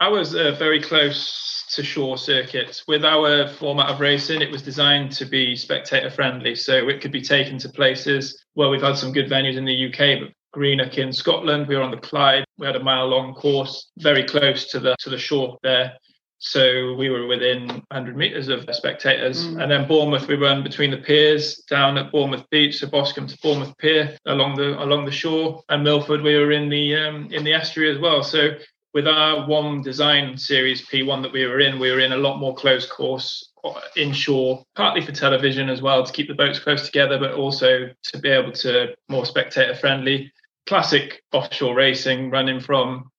I 0.00 0.08
was 0.08 0.34
uh, 0.34 0.52
very 0.58 0.80
close 0.80 1.64
to 1.74 1.84
shore 1.84 2.18
circuits. 2.18 2.84
With 2.88 3.04
our 3.04 3.48
format 3.48 3.88
of 3.88 4.00
racing, 4.00 4.42
it 4.42 4.50
was 4.50 4.62
designed 4.62 5.12
to 5.12 5.24
be 5.24 5.56
spectator 5.56 6.10
friendly, 6.10 6.54
so 6.54 6.88
it 6.88 7.00
could 7.00 7.12
be 7.12 7.22
taken 7.22 7.58
to 7.58 7.68
places. 7.68 8.44
Well, 8.54 8.70
we've 8.70 8.82
had 8.82 8.96
some 8.96 9.12
good 9.12 9.30
venues 9.30 9.56
in 9.56 9.64
the 9.64 9.86
UK, 9.86 10.20
but 10.20 10.32
Greenock 10.52 10.98
in 10.98 11.12
Scotland, 11.12 11.66
we 11.66 11.76
were 11.76 11.82
on 11.82 11.90
the 11.90 11.96
Clyde. 11.96 12.44
We 12.58 12.66
had 12.66 12.76
a 12.76 12.82
mile 12.82 13.06
long 13.06 13.34
course, 13.34 13.90
very 13.98 14.24
close 14.24 14.70
to 14.72 14.80
the 14.80 14.96
to 15.00 15.10
the 15.10 15.18
shore 15.18 15.58
there. 15.62 15.96
So 16.44 16.94
we 16.94 17.08
were 17.08 17.28
within 17.28 17.68
100 17.68 18.16
metres 18.16 18.48
of 18.48 18.68
spectators. 18.72 19.46
Mm. 19.46 19.62
And 19.62 19.70
then 19.70 19.86
Bournemouth, 19.86 20.26
we 20.26 20.34
run 20.34 20.64
between 20.64 20.90
the 20.90 20.96
piers 20.96 21.58
down 21.70 21.96
at 21.96 22.10
Bournemouth 22.10 22.50
Beach, 22.50 22.78
so 22.78 22.88
Boscombe 22.88 23.28
to 23.28 23.38
Bournemouth 23.38 23.78
Pier 23.78 24.18
along 24.26 24.56
the 24.56 24.82
along 24.82 25.04
the 25.04 25.12
shore. 25.12 25.62
And 25.68 25.84
Milford, 25.84 26.20
we 26.20 26.34
were 26.34 26.50
in 26.50 26.68
the 26.68 26.96
um, 26.96 27.28
in 27.30 27.44
the 27.44 27.52
estuary 27.52 27.92
as 27.92 28.00
well. 28.00 28.24
So 28.24 28.56
with 28.92 29.06
our 29.06 29.46
one 29.46 29.82
design 29.82 30.36
series 30.36 30.84
P1 30.84 31.22
that 31.22 31.32
we 31.32 31.46
were 31.46 31.60
in, 31.60 31.78
we 31.78 31.92
were 31.92 32.00
in 32.00 32.12
a 32.12 32.16
lot 32.16 32.40
more 32.40 32.56
close 32.56 32.90
course 32.90 33.52
uh, 33.62 33.80
inshore, 33.96 34.64
partly 34.74 35.00
for 35.00 35.12
television 35.12 35.68
as 35.68 35.80
well 35.80 36.04
to 36.04 36.12
keep 36.12 36.26
the 36.26 36.34
boats 36.34 36.58
close 36.58 36.84
together, 36.84 37.20
but 37.20 37.34
also 37.34 37.88
to 38.02 38.18
be 38.18 38.28
able 38.28 38.50
to 38.50 38.96
more 39.08 39.24
spectator 39.24 39.76
friendly. 39.76 40.32
Classic 40.66 41.22
offshore 41.32 41.76
racing, 41.76 42.30
running 42.30 42.58
from 42.58 43.11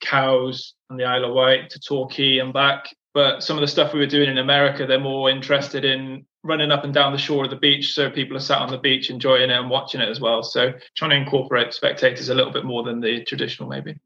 Cowes 0.00 0.74
and 0.90 0.98
the 0.98 1.04
Isle 1.04 1.26
of 1.26 1.34
Wight 1.34 1.70
to 1.70 1.80
Torquay 1.80 2.38
and 2.38 2.52
back. 2.52 2.94
But 3.14 3.42
some 3.42 3.56
of 3.56 3.62
the 3.62 3.68
stuff 3.68 3.92
we 3.92 4.00
were 4.00 4.06
doing 4.06 4.28
in 4.28 4.38
America, 4.38 4.86
they're 4.86 5.00
more 5.00 5.30
interested 5.30 5.84
in 5.84 6.24
running 6.44 6.70
up 6.70 6.84
and 6.84 6.94
down 6.94 7.12
the 7.12 7.18
shore 7.18 7.44
of 7.44 7.50
the 7.50 7.56
beach. 7.56 7.92
So 7.92 8.10
people 8.10 8.36
are 8.36 8.40
sat 8.40 8.58
on 8.58 8.70
the 8.70 8.78
beach 8.78 9.10
enjoying 9.10 9.50
it 9.50 9.58
and 9.58 9.70
watching 9.70 10.00
it 10.00 10.08
as 10.08 10.20
well. 10.20 10.42
So 10.42 10.72
trying 10.96 11.10
to 11.10 11.16
incorporate 11.16 11.74
spectators 11.74 12.28
a 12.28 12.34
little 12.34 12.52
bit 12.52 12.64
more 12.64 12.82
than 12.82 13.00
the 13.00 13.24
traditional, 13.24 13.68
maybe. 13.68 13.98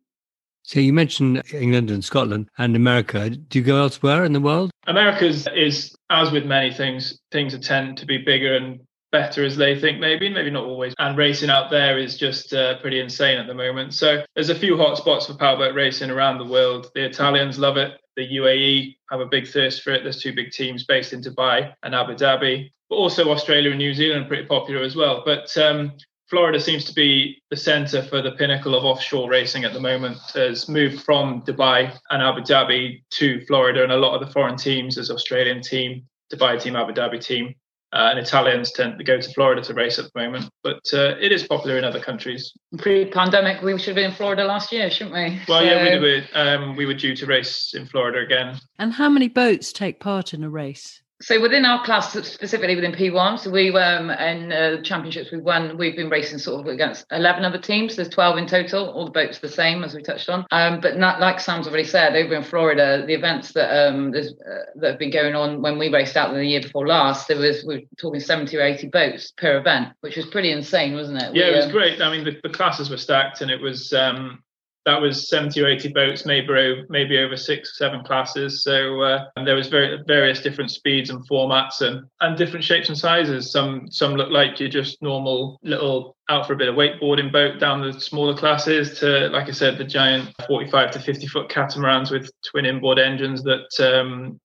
So 0.64 0.78
you 0.78 0.92
mentioned 0.92 1.42
England 1.52 1.90
and 1.90 2.04
Scotland 2.04 2.48
and 2.56 2.76
America. 2.76 3.30
Do 3.30 3.58
you 3.58 3.64
go 3.64 3.78
elsewhere 3.78 4.24
in 4.24 4.32
the 4.32 4.40
world? 4.40 4.70
America's 4.86 5.48
is, 5.54 5.94
as 6.08 6.30
with 6.30 6.46
many 6.46 6.72
things, 6.72 7.18
things 7.32 7.58
tend 7.58 7.98
to 7.98 8.06
be 8.06 8.18
bigger 8.18 8.54
and 8.54 8.80
better 9.12 9.44
as 9.44 9.56
they 9.56 9.78
think 9.78 10.00
maybe 10.00 10.28
maybe 10.28 10.50
not 10.50 10.64
always. 10.64 10.94
And 10.98 11.16
racing 11.16 11.50
out 11.50 11.70
there 11.70 11.98
is 11.98 12.16
just 12.16 12.52
uh, 12.52 12.78
pretty 12.80 12.98
insane 12.98 13.38
at 13.38 13.46
the 13.46 13.54
moment. 13.54 13.94
So 13.94 14.24
there's 14.34 14.48
a 14.48 14.58
few 14.58 14.76
hot 14.76 14.96
spots 14.96 15.26
for 15.26 15.34
powerboat 15.34 15.74
racing 15.74 16.10
around 16.10 16.38
the 16.38 16.44
world. 16.44 16.90
The 16.94 17.04
italians 17.04 17.58
love 17.58 17.76
it. 17.76 18.00
The 18.16 18.26
uae 18.36 18.96
have 19.10 19.20
a 19.20 19.26
big 19.26 19.46
thirst 19.46 19.82
for 19.82 19.92
it. 19.92 20.02
There's 20.02 20.20
two 20.20 20.34
big 20.34 20.50
teams 20.50 20.84
based 20.84 21.12
in 21.12 21.22
dubai 21.22 21.72
and 21.82 21.94
abu 21.94 22.14
dhabi 22.14 22.70
but 22.90 22.96
also 22.96 23.30
australia 23.30 23.70
and 23.70 23.78
new 23.78 23.94
zealand 23.94 24.24
are 24.24 24.28
pretty 24.28 24.46
popular 24.46 24.82
as 24.82 24.96
well. 24.96 25.22
But 25.24 25.56
um, 25.56 25.92
Florida 26.28 26.58
seems 26.58 26.86
to 26.86 26.94
be 26.94 27.42
the 27.50 27.56
center 27.56 28.02
for 28.02 28.22
the 28.22 28.32
pinnacle 28.32 28.74
of 28.74 28.84
offshore 28.84 29.28
racing 29.28 29.64
at 29.64 29.74
the 29.74 29.80
moment. 29.80 30.16
Has 30.34 30.66
moved 30.66 31.02
from 31.02 31.42
Dubai 31.42 31.94
and 32.10 32.22
Abu 32.22 32.40
Dhabi 32.40 33.02
to 33.10 33.44
Florida, 33.44 33.82
and 33.82 33.92
a 33.92 33.98
lot 33.98 34.14
of 34.14 34.26
the 34.26 34.32
foreign 34.32 34.56
teams, 34.56 34.96
as 34.96 35.10
Australian 35.10 35.60
team, 35.60 36.06
Dubai 36.32 36.58
team, 36.58 36.74
Abu 36.74 36.94
Dhabi 36.94 37.22
team, 37.22 37.54
uh, 37.92 38.08
and 38.10 38.18
Italians 38.18 38.72
tend 38.72 38.98
to 38.98 39.04
go 39.04 39.20
to 39.20 39.32
Florida 39.32 39.62
to 39.62 39.74
race 39.74 39.98
at 39.98 40.06
the 40.12 40.20
moment, 40.20 40.48
but 40.62 40.80
uh, 40.92 41.14
it 41.20 41.32
is 41.32 41.46
popular 41.46 41.76
in 41.76 41.84
other 41.84 42.00
countries. 42.00 42.52
Pre-pandemic, 42.78 43.62
we 43.62 43.76
should 43.78 43.88
have 43.88 43.96
been 43.96 44.10
in 44.10 44.16
Florida 44.16 44.44
last 44.44 44.72
year, 44.72 44.90
shouldn't 44.90 45.14
we? 45.14 45.40
Well, 45.48 45.60
so... 45.60 45.64
yeah, 45.64 45.98
we 45.98 46.00
were. 46.00 46.22
Um, 46.34 46.76
we 46.76 46.86
were 46.86 46.94
due 46.94 47.14
to 47.16 47.26
race 47.26 47.74
in 47.74 47.86
Florida 47.86 48.20
again. 48.20 48.58
And 48.78 48.94
how 48.94 49.08
many 49.08 49.28
boats 49.28 49.72
take 49.72 50.00
part 50.00 50.32
in 50.32 50.42
a 50.42 50.50
race? 50.50 51.01
So 51.22 51.40
within 51.40 51.64
our 51.64 51.84
class, 51.84 52.12
specifically 52.12 52.74
within 52.74 52.92
P1, 52.92 53.38
so 53.38 53.50
we 53.50 53.70
um 53.70 54.10
in 54.10 54.52
uh, 54.52 54.82
championships 54.82 55.30
we've 55.30 55.42
won. 55.42 55.78
We've 55.78 55.96
been 55.96 56.10
racing 56.10 56.38
sort 56.38 56.60
of 56.60 56.66
against 56.66 57.06
eleven 57.12 57.44
other 57.44 57.58
teams. 57.58 57.94
There's 57.94 58.08
twelve 58.08 58.36
in 58.38 58.46
total. 58.46 58.90
All 58.90 59.04
the 59.04 59.12
boats 59.12 59.38
the 59.38 59.48
same 59.48 59.84
as 59.84 59.94
we 59.94 60.02
touched 60.02 60.28
on. 60.28 60.44
Um, 60.50 60.80
but 60.80 60.96
not 60.98 61.20
like 61.20 61.38
Sam's 61.38 61.68
already 61.68 61.84
said, 61.84 62.16
over 62.16 62.34
in 62.34 62.42
Florida, 62.42 63.04
the 63.06 63.14
events 63.14 63.52
that 63.52 63.88
um 63.88 64.10
there's, 64.10 64.32
uh, 64.32 64.72
that 64.76 64.90
have 64.90 64.98
been 64.98 65.12
going 65.12 65.36
on 65.36 65.62
when 65.62 65.78
we 65.78 65.88
raced 65.88 66.16
out 66.16 66.34
the 66.34 66.44
year 66.44 66.60
before 66.60 66.88
last, 66.88 67.28
there 67.28 67.38
was 67.38 67.64
we 67.64 67.76
are 67.76 67.80
talking 67.98 68.20
seventy 68.20 68.56
or 68.56 68.62
eighty 68.62 68.88
boats 68.88 69.32
per 69.36 69.58
event, 69.58 69.90
which 70.00 70.16
was 70.16 70.26
pretty 70.26 70.50
insane, 70.50 70.94
wasn't 70.94 71.22
it? 71.22 71.34
Yeah, 71.36 71.46
we, 71.46 71.52
it 71.52 71.56
was 71.56 71.66
um, 71.66 71.72
great. 71.72 72.00
I 72.02 72.10
mean, 72.10 72.24
the, 72.24 72.40
the 72.42 72.52
classes 72.52 72.90
were 72.90 72.96
stacked, 72.96 73.42
and 73.42 73.50
it 73.50 73.60
was 73.60 73.92
um 73.92 74.42
that 74.84 75.00
was 75.00 75.28
70 75.28 75.62
or 75.62 75.68
80 75.68 75.92
boats, 75.92 76.26
maybe 76.26 76.84
maybe 76.88 77.18
over 77.18 77.36
six 77.36 77.70
or 77.70 77.74
seven 77.74 78.04
classes. 78.04 78.64
So 78.64 79.00
uh, 79.00 79.26
there 79.44 79.54
was 79.54 79.68
very 79.68 79.98
various 80.06 80.40
different 80.40 80.70
speeds 80.70 81.10
and 81.10 81.26
formats 81.28 81.82
and 81.82 82.04
and 82.20 82.36
different 82.36 82.64
shapes 82.64 82.88
and 82.88 82.98
sizes. 82.98 83.52
Some 83.52 83.86
some 83.90 84.14
look 84.14 84.30
like 84.30 84.58
you're 84.58 84.68
just 84.68 85.00
normal 85.00 85.58
little 85.62 86.16
out 86.28 86.46
for 86.46 86.54
a 86.54 86.56
bit 86.56 86.68
of 86.68 86.74
wakeboarding 86.74 87.30
boat 87.30 87.60
down 87.60 87.80
the 87.80 88.00
smaller 88.00 88.36
classes 88.36 88.98
to 89.00 89.28
like 89.28 89.48
I 89.48 89.52
said 89.52 89.78
the 89.78 89.84
giant 89.84 90.32
45 90.46 90.90
to 90.92 90.98
50 91.00 91.26
foot 91.28 91.48
catamarans 91.48 92.10
with 92.10 92.30
twin 92.44 92.66
inboard 92.66 92.98
engines 92.98 93.42
that 93.44 93.68
um, 93.80 94.40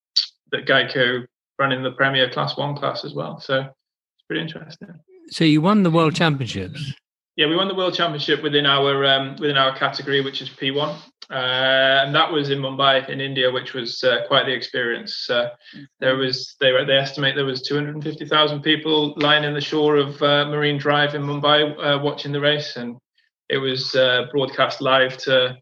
that 0.51 0.65
Geico 0.65 1.25
run 1.57 1.71
in 1.71 1.81
the 1.81 1.91
Premier 1.91 2.29
Class 2.29 2.57
One 2.57 2.75
class 2.75 3.03
as 3.03 3.13
well. 3.13 3.39
So 3.39 3.61
it's 3.61 4.25
pretty 4.27 4.43
interesting. 4.43 4.89
So 5.29 5.43
you 5.43 5.61
won 5.61 5.83
the 5.83 5.91
World 5.91 6.15
Championships. 6.15 6.93
Yeah, 7.37 7.45
we 7.45 7.55
won 7.55 7.67
the 7.67 7.75
world 7.75 7.93
championship 7.93 8.41
within 8.41 8.65
our 8.65 9.05
um, 9.05 9.35
within 9.39 9.57
our 9.57 9.77
category, 9.77 10.21
which 10.21 10.41
is 10.41 10.49
P1, 10.49 10.97
uh, 11.29 11.33
and 11.33 12.15
that 12.15 12.31
was 12.31 12.49
in 12.49 12.57
Mumbai 12.57 13.07
in 13.09 13.21
India, 13.21 13.51
which 13.51 13.75
was 13.75 14.03
uh, 14.03 14.25
quite 14.27 14.47
the 14.47 14.53
experience. 14.53 15.29
Uh, 15.29 15.49
there 15.99 16.15
was 16.15 16.55
they 16.59 16.71
were, 16.71 16.83
they 16.83 16.97
estimate 16.97 17.35
there 17.35 17.45
was 17.45 17.61
250,000 17.61 18.63
people 18.63 19.13
lining 19.17 19.53
the 19.53 19.61
shore 19.61 19.97
of 19.97 20.19
uh, 20.23 20.45
Marine 20.45 20.79
Drive 20.79 21.13
in 21.13 21.21
Mumbai 21.21 21.75
uh, 21.77 22.01
watching 22.01 22.31
the 22.31 22.41
race, 22.41 22.75
and 22.75 22.97
it 23.49 23.59
was 23.59 23.93
uh, 23.93 24.25
broadcast 24.31 24.81
live 24.81 25.15
to 25.17 25.55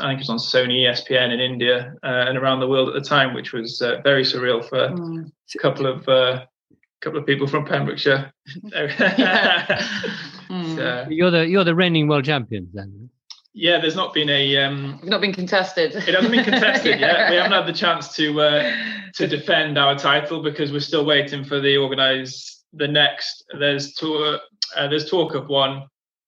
I 0.00 0.08
think 0.08 0.20
it 0.20 0.28
was 0.28 0.30
on 0.30 0.38
Sony 0.38 0.86
ESPN 0.86 1.30
in 1.30 1.40
India 1.40 1.92
and 2.04 2.38
around 2.38 2.60
the 2.60 2.68
world 2.68 2.88
at 2.88 2.94
the 2.94 3.06
time, 3.06 3.34
which 3.34 3.52
was 3.52 3.80
very 4.02 4.22
surreal 4.22 4.66
for 4.66 4.88
mm. 4.88 5.30
a 5.54 5.58
couple 5.58 5.84
of 5.84 6.06
couple 7.02 7.18
of 7.18 7.26
people 7.26 7.46
from 7.46 7.66
Pembrokeshire. 7.66 8.32
Mm. 10.48 10.76
So, 10.76 11.06
you're 11.10 11.30
the 11.30 11.46
you're 11.46 11.64
the 11.64 11.74
reigning 11.74 12.08
world 12.08 12.24
champions 12.24 12.72
then. 12.72 13.10
Yeah, 13.58 13.80
there's 13.80 13.96
not 13.96 14.12
been 14.12 14.28
a 14.28 14.56
um, 14.58 15.00
not 15.02 15.22
been 15.22 15.32
contested. 15.32 15.94
It 15.94 16.14
hasn't 16.14 16.30
been 16.30 16.44
contested 16.44 17.00
yeah. 17.00 17.06
yet. 17.20 17.30
We 17.30 17.36
haven't 17.36 17.52
had 17.52 17.66
the 17.66 17.72
chance 17.72 18.14
to 18.16 18.40
uh, 18.40 18.72
to 19.14 19.26
defend 19.36 19.78
our 19.78 19.96
title 19.96 20.42
because 20.42 20.72
we're 20.72 20.80
still 20.80 21.06
waiting 21.06 21.42
for 21.42 21.58
the 21.58 21.78
organise 21.78 22.64
the 22.74 22.86
next. 22.86 23.44
There's 23.58 23.94
tour. 23.94 24.40
Uh, 24.76 24.88
there's 24.88 25.08
talk 25.08 25.34
of 25.34 25.48
one, 25.48 25.84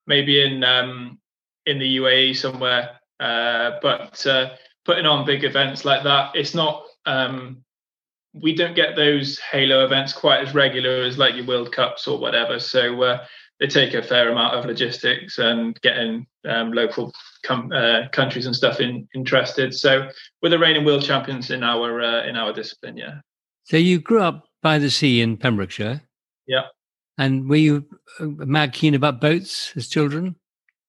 maybe 0.06 0.42
in 0.42 0.64
um, 0.64 1.18
in 1.66 1.78
the 1.78 1.98
UAE 1.98 2.34
somewhere. 2.34 2.98
Uh, 3.20 3.72
but 3.82 4.26
uh, 4.26 4.54
putting 4.86 5.04
on 5.04 5.26
big 5.26 5.44
events 5.44 5.84
like 5.84 6.04
that, 6.04 6.34
it's 6.34 6.54
not. 6.54 6.84
Um, 7.04 7.62
we 8.32 8.54
don't 8.54 8.74
get 8.74 8.96
those 8.96 9.38
halo 9.38 9.84
events 9.84 10.12
quite 10.12 10.46
as 10.46 10.54
regular 10.54 11.02
as 11.02 11.18
like 11.18 11.34
your 11.34 11.46
World 11.46 11.72
Cups 11.72 12.06
or 12.06 12.18
whatever. 12.18 12.58
So 12.58 13.02
uh, 13.02 13.26
they 13.60 13.66
take 13.66 13.94
a 13.94 14.02
fair 14.02 14.30
amount 14.30 14.54
of 14.54 14.64
logistics 14.64 15.38
and 15.38 15.80
getting 15.80 16.26
um, 16.48 16.72
local 16.72 17.12
com- 17.44 17.72
uh, 17.72 18.08
countries 18.12 18.46
and 18.46 18.54
stuff 18.54 18.80
in, 18.80 19.08
interested. 19.14 19.74
So 19.74 20.08
we're 20.42 20.50
the 20.50 20.58
reigning 20.58 20.84
world 20.84 21.02
champions 21.02 21.50
in 21.50 21.62
our 21.62 22.00
uh, 22.00 22.24
in 22.24 22.36
our 22.36 22.52
discipline. 22.52 22.96
Yeah. 22.96 23.20
So 23.64 23.76
you 23.76 24.00
grew 24.00 24.22
up 24.22 24.48
by 24.62 24.78
the 24.78 24.90
sea 24.90 25.20
in 25.20 25.36
Pembrokeshire. 25.36 26.02
Yeah. 26.46 26.66
And 27.18 27.48
were 27.48 27.56
you 27.56 27.84
uh, 28.20 28.26
mad 28.26 28.72
keen 28.72 28.94
about 28.94 29.20
boats 29.20 29.72
as 29.76 29.88
children? 29.88 30.36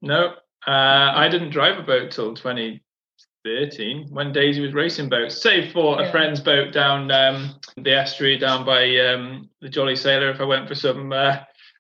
No, 0.01 0.35
uh, 0.67 1.11
I 1.15 1.27
didn't 1.29 1.49
drive 1.49 1.79
a 1.79 1.83
boat 1.83 2.11
till 2.11 2.35
2013 2.35 4.07
when 4.11 4.31
Daisy 4.31 4.61
was 4.61 4.73
racing 4.73 5.09
boats, 5.09 5.41
save 5.41 5.73
for 5.73 5.99
yeah. 5.99 6.07
a 6.07 6.11
friend's 6.11 6.39
boat 6.39 6.71
down 6.71 7.11
um, 7.11 7.55
the 7.77 7.93
estuary 7.93 8.37
down 8.37 8.63
by 8.63 8.95
um, 8.97 9.49
the 9.61 9.69
Jolly 9.69 9.95
Sailor. 9.95 10.29
If 10.29 10.39
I 10.39 10.45
went 10.45 10.67
for 10.67 10.75
some 10.75 11.11
uh, 11.11 11.37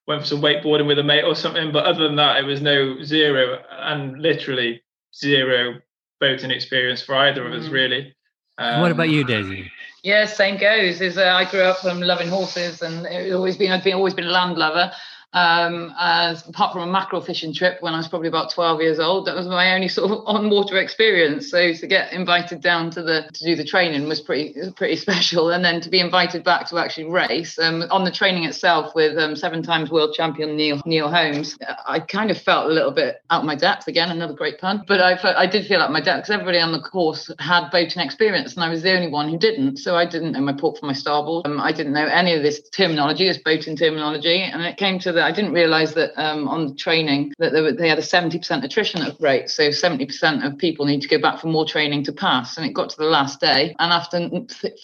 went 0.09 0.21
for 0.21 0.27
some 0.27 0.41
wakeboarding 0.41 0.87
with 0.87 0.97
a 0.97 1.03
mate 1.03 1.23
or 1.23 1.35
something. 1.35 1.71
But 1.71 1.85
other 1.85 2.03
than 2.03 2.15
that, 2.17 2.37
it 2.37 2.45
was 2.45 2.61
no 2.61 3.01
zero 3.03 3.59
and 3.69 4.19
literally 4.19 4.81
zero 5.15 5.79
boating 6.19 6.51
experience 6.51 7.01
for 7.01 7.15
either 7.15 7.47
of 7.47 7.53
us, 7.53 7.69
mm. 7.69 7.71
really. 7.71 8.15
Um, 8.57 8.81
what 8.81 8.91
about 8.91 9.09
you, 9.09 9.23
Daisy? 9.23 9.71
Yeah, 10.03 10.25
same 10.25 10.57
goes. 10.57 10.99
Is 10.99 11.17
uh, 11.17 11.27
I 11.27 11.49
grew 11.49 11.61
up 11.61 11.77
from 11.77 12.01
loving 12.01 12.27
horses, 12.27 12.81
and 12.81 13.05
it's 13.05 13.33
always 13.33 13.55
been 13.55 13.71
I've 13.71 13.83
been 13.83 13.93
always 13.93 14.15
been 14.15 14.25
a 14.25 14.31
land 14.31 14.57
lover 14.57 14.91
um, 15.33 15.93
as 15.99 16.47
apart 16.47 16.73
from 16.73 16.81
a 16.81 16.91
mackerel 16.91 17.21
fishing 17.21 17.53
trip 17.53 17.81
when 17.81 17.93
I 17.93 17.97
was 17.97 18.07
probably 18.07 18.27
about 18.27 18.51
12 18.51 18.81
years 18.81 18.99
old. 18.99 19.27
That 19.27 19.35
was 19.35 19.47
my 19.47 19.73
only 19.73 19.87
sort 19.99 20.11
of 20.11 20.23
on 20.25 20.49
water 20.49 20.77
experience. 20.77 21.49
So 21.49 21.73
to 21.73 21.87
get 21.87 22.13
invited 22.13 22.61
down 22.61 22.89
to 22.91 23.03
the 23.03 23.29
to 23.33 23.43
do 23.43 23.55
the 23.55 23.65
training 23.65 24.07
was 24.07 24.21
pretty 24.21 24.55
pretty 24.75 24.95
special, 24.95 25.51
and 25.51 25.63
then 25.63 25.81
to 25.81 25.89
be 25.89 25.99
invited 25.99 26.43
back 26.43 26.67
to 26.69 26.77
actually 26.77 27.05
race 27.05 27.59
um, 27.59 27.83
on 27.91 28.03
the 28.03 28.11
training 28.11 28.45
itself 28.45 28.95
with 28.95 29.17
um, 29.17 29.35
seven 29.35 29.61
times 29.61 29.91
world 29.91 30.13
champion 30.15 30.55
Neil 30.55 30.81
Neil 30.85 31.09
Holmes. 31.09 31.57
I 31.87 31.99
kind 31.99 32.31
of 32.31 32.37
felt 32.37 32.69
a 32.69 32.73
little 32.73 32.91
bit 32.91 33.21
out 33.29 33.41
of 33.41 33.45
my 33.45 33.55
depth 33.55 33.87
again. 33.87 34.09
Another 34.09 34.33
great 34.33 34.59
pun, 34.59 34.83
but 34.87 34.99
I 34.99 35.17
I 35.37 35.45
did 35.45 35.67
feel 35.67 35.79
out 35.79 35.87
of 35.87 35.93
my 35.93 36.01
depth 36.01 36.23
because 36.23 36.33
everybody 36.33 36.59
on 36.59 36.71
the 36.71 36.81
course 36.81 37.31
had 37.39 37.69
boating 37.69 38.01
experience, 38.01 38.55
and 38.55 38.63
I 38.63 38.69
was 38.69 38.81
the 38.81 38.93
only 38.93 39.09
one 39.09 39.29
who 39.29 39.37
didn't. 39.37 39.77
So 39.77 39.95
I 39.95 40.05
didn't 40.05 40.31
know 40.31 40.41
my 40.41 40.53
port 40.53 40.79
from 40.79 40.87
my 40.87 40.93
starboard. 40.93 41.45
Um, 41.45 41.59
I 41.59 41.71
didn't 41.71 41.93
know 41.93 42.07
any 42.07 42.33
of 42.33 42.41
this 42.41 42.67
terminology, 42.69 43.27
this 43.27 43.37
boating 43.37 43.75
terminology, 43.75 44.41
and 44.41 44.61
it 44.63 44.77
came 44.77 44.97
to 44.99 45.11
the 45.11 45.18
I 45.21 45.31
didn't 45.31 45.53
realize 45.53 45.93
that 45.93 46.11
um, 46.21 46.47
on 46.47 46.67
the 46.67 46.75
training 46.75 47.33
that 47.39 47.53
they, 47.53 47.61
were, 47.61 47.71
they, 47.71 47.89
had 47.89 47.99
a 47.99 48.03
70% 48.03 48.63
attrition 48.63 49.01
rate. 49.19 49.49
So 49.49 49.69
70% 49.69 50.45
of 50.45 50.57
people 50.57 50.85
need 50.85 51.01
to 51.01 51.07
go 51.07 51.19
back 51.19 51.39
for 51.39 51.47
more 51.47 51.65
training 51.65 52.03
to 52.05 52.11
pass. 52.11 52.57
And 52.57 52.65
it 52.65 52.73
got 52.73 52.89
to 52.91 52.97
the 52.97 53.05
last 53.05 53.39
day. 53.39 53.75
And 53.79 53.91
after 53.91 54.29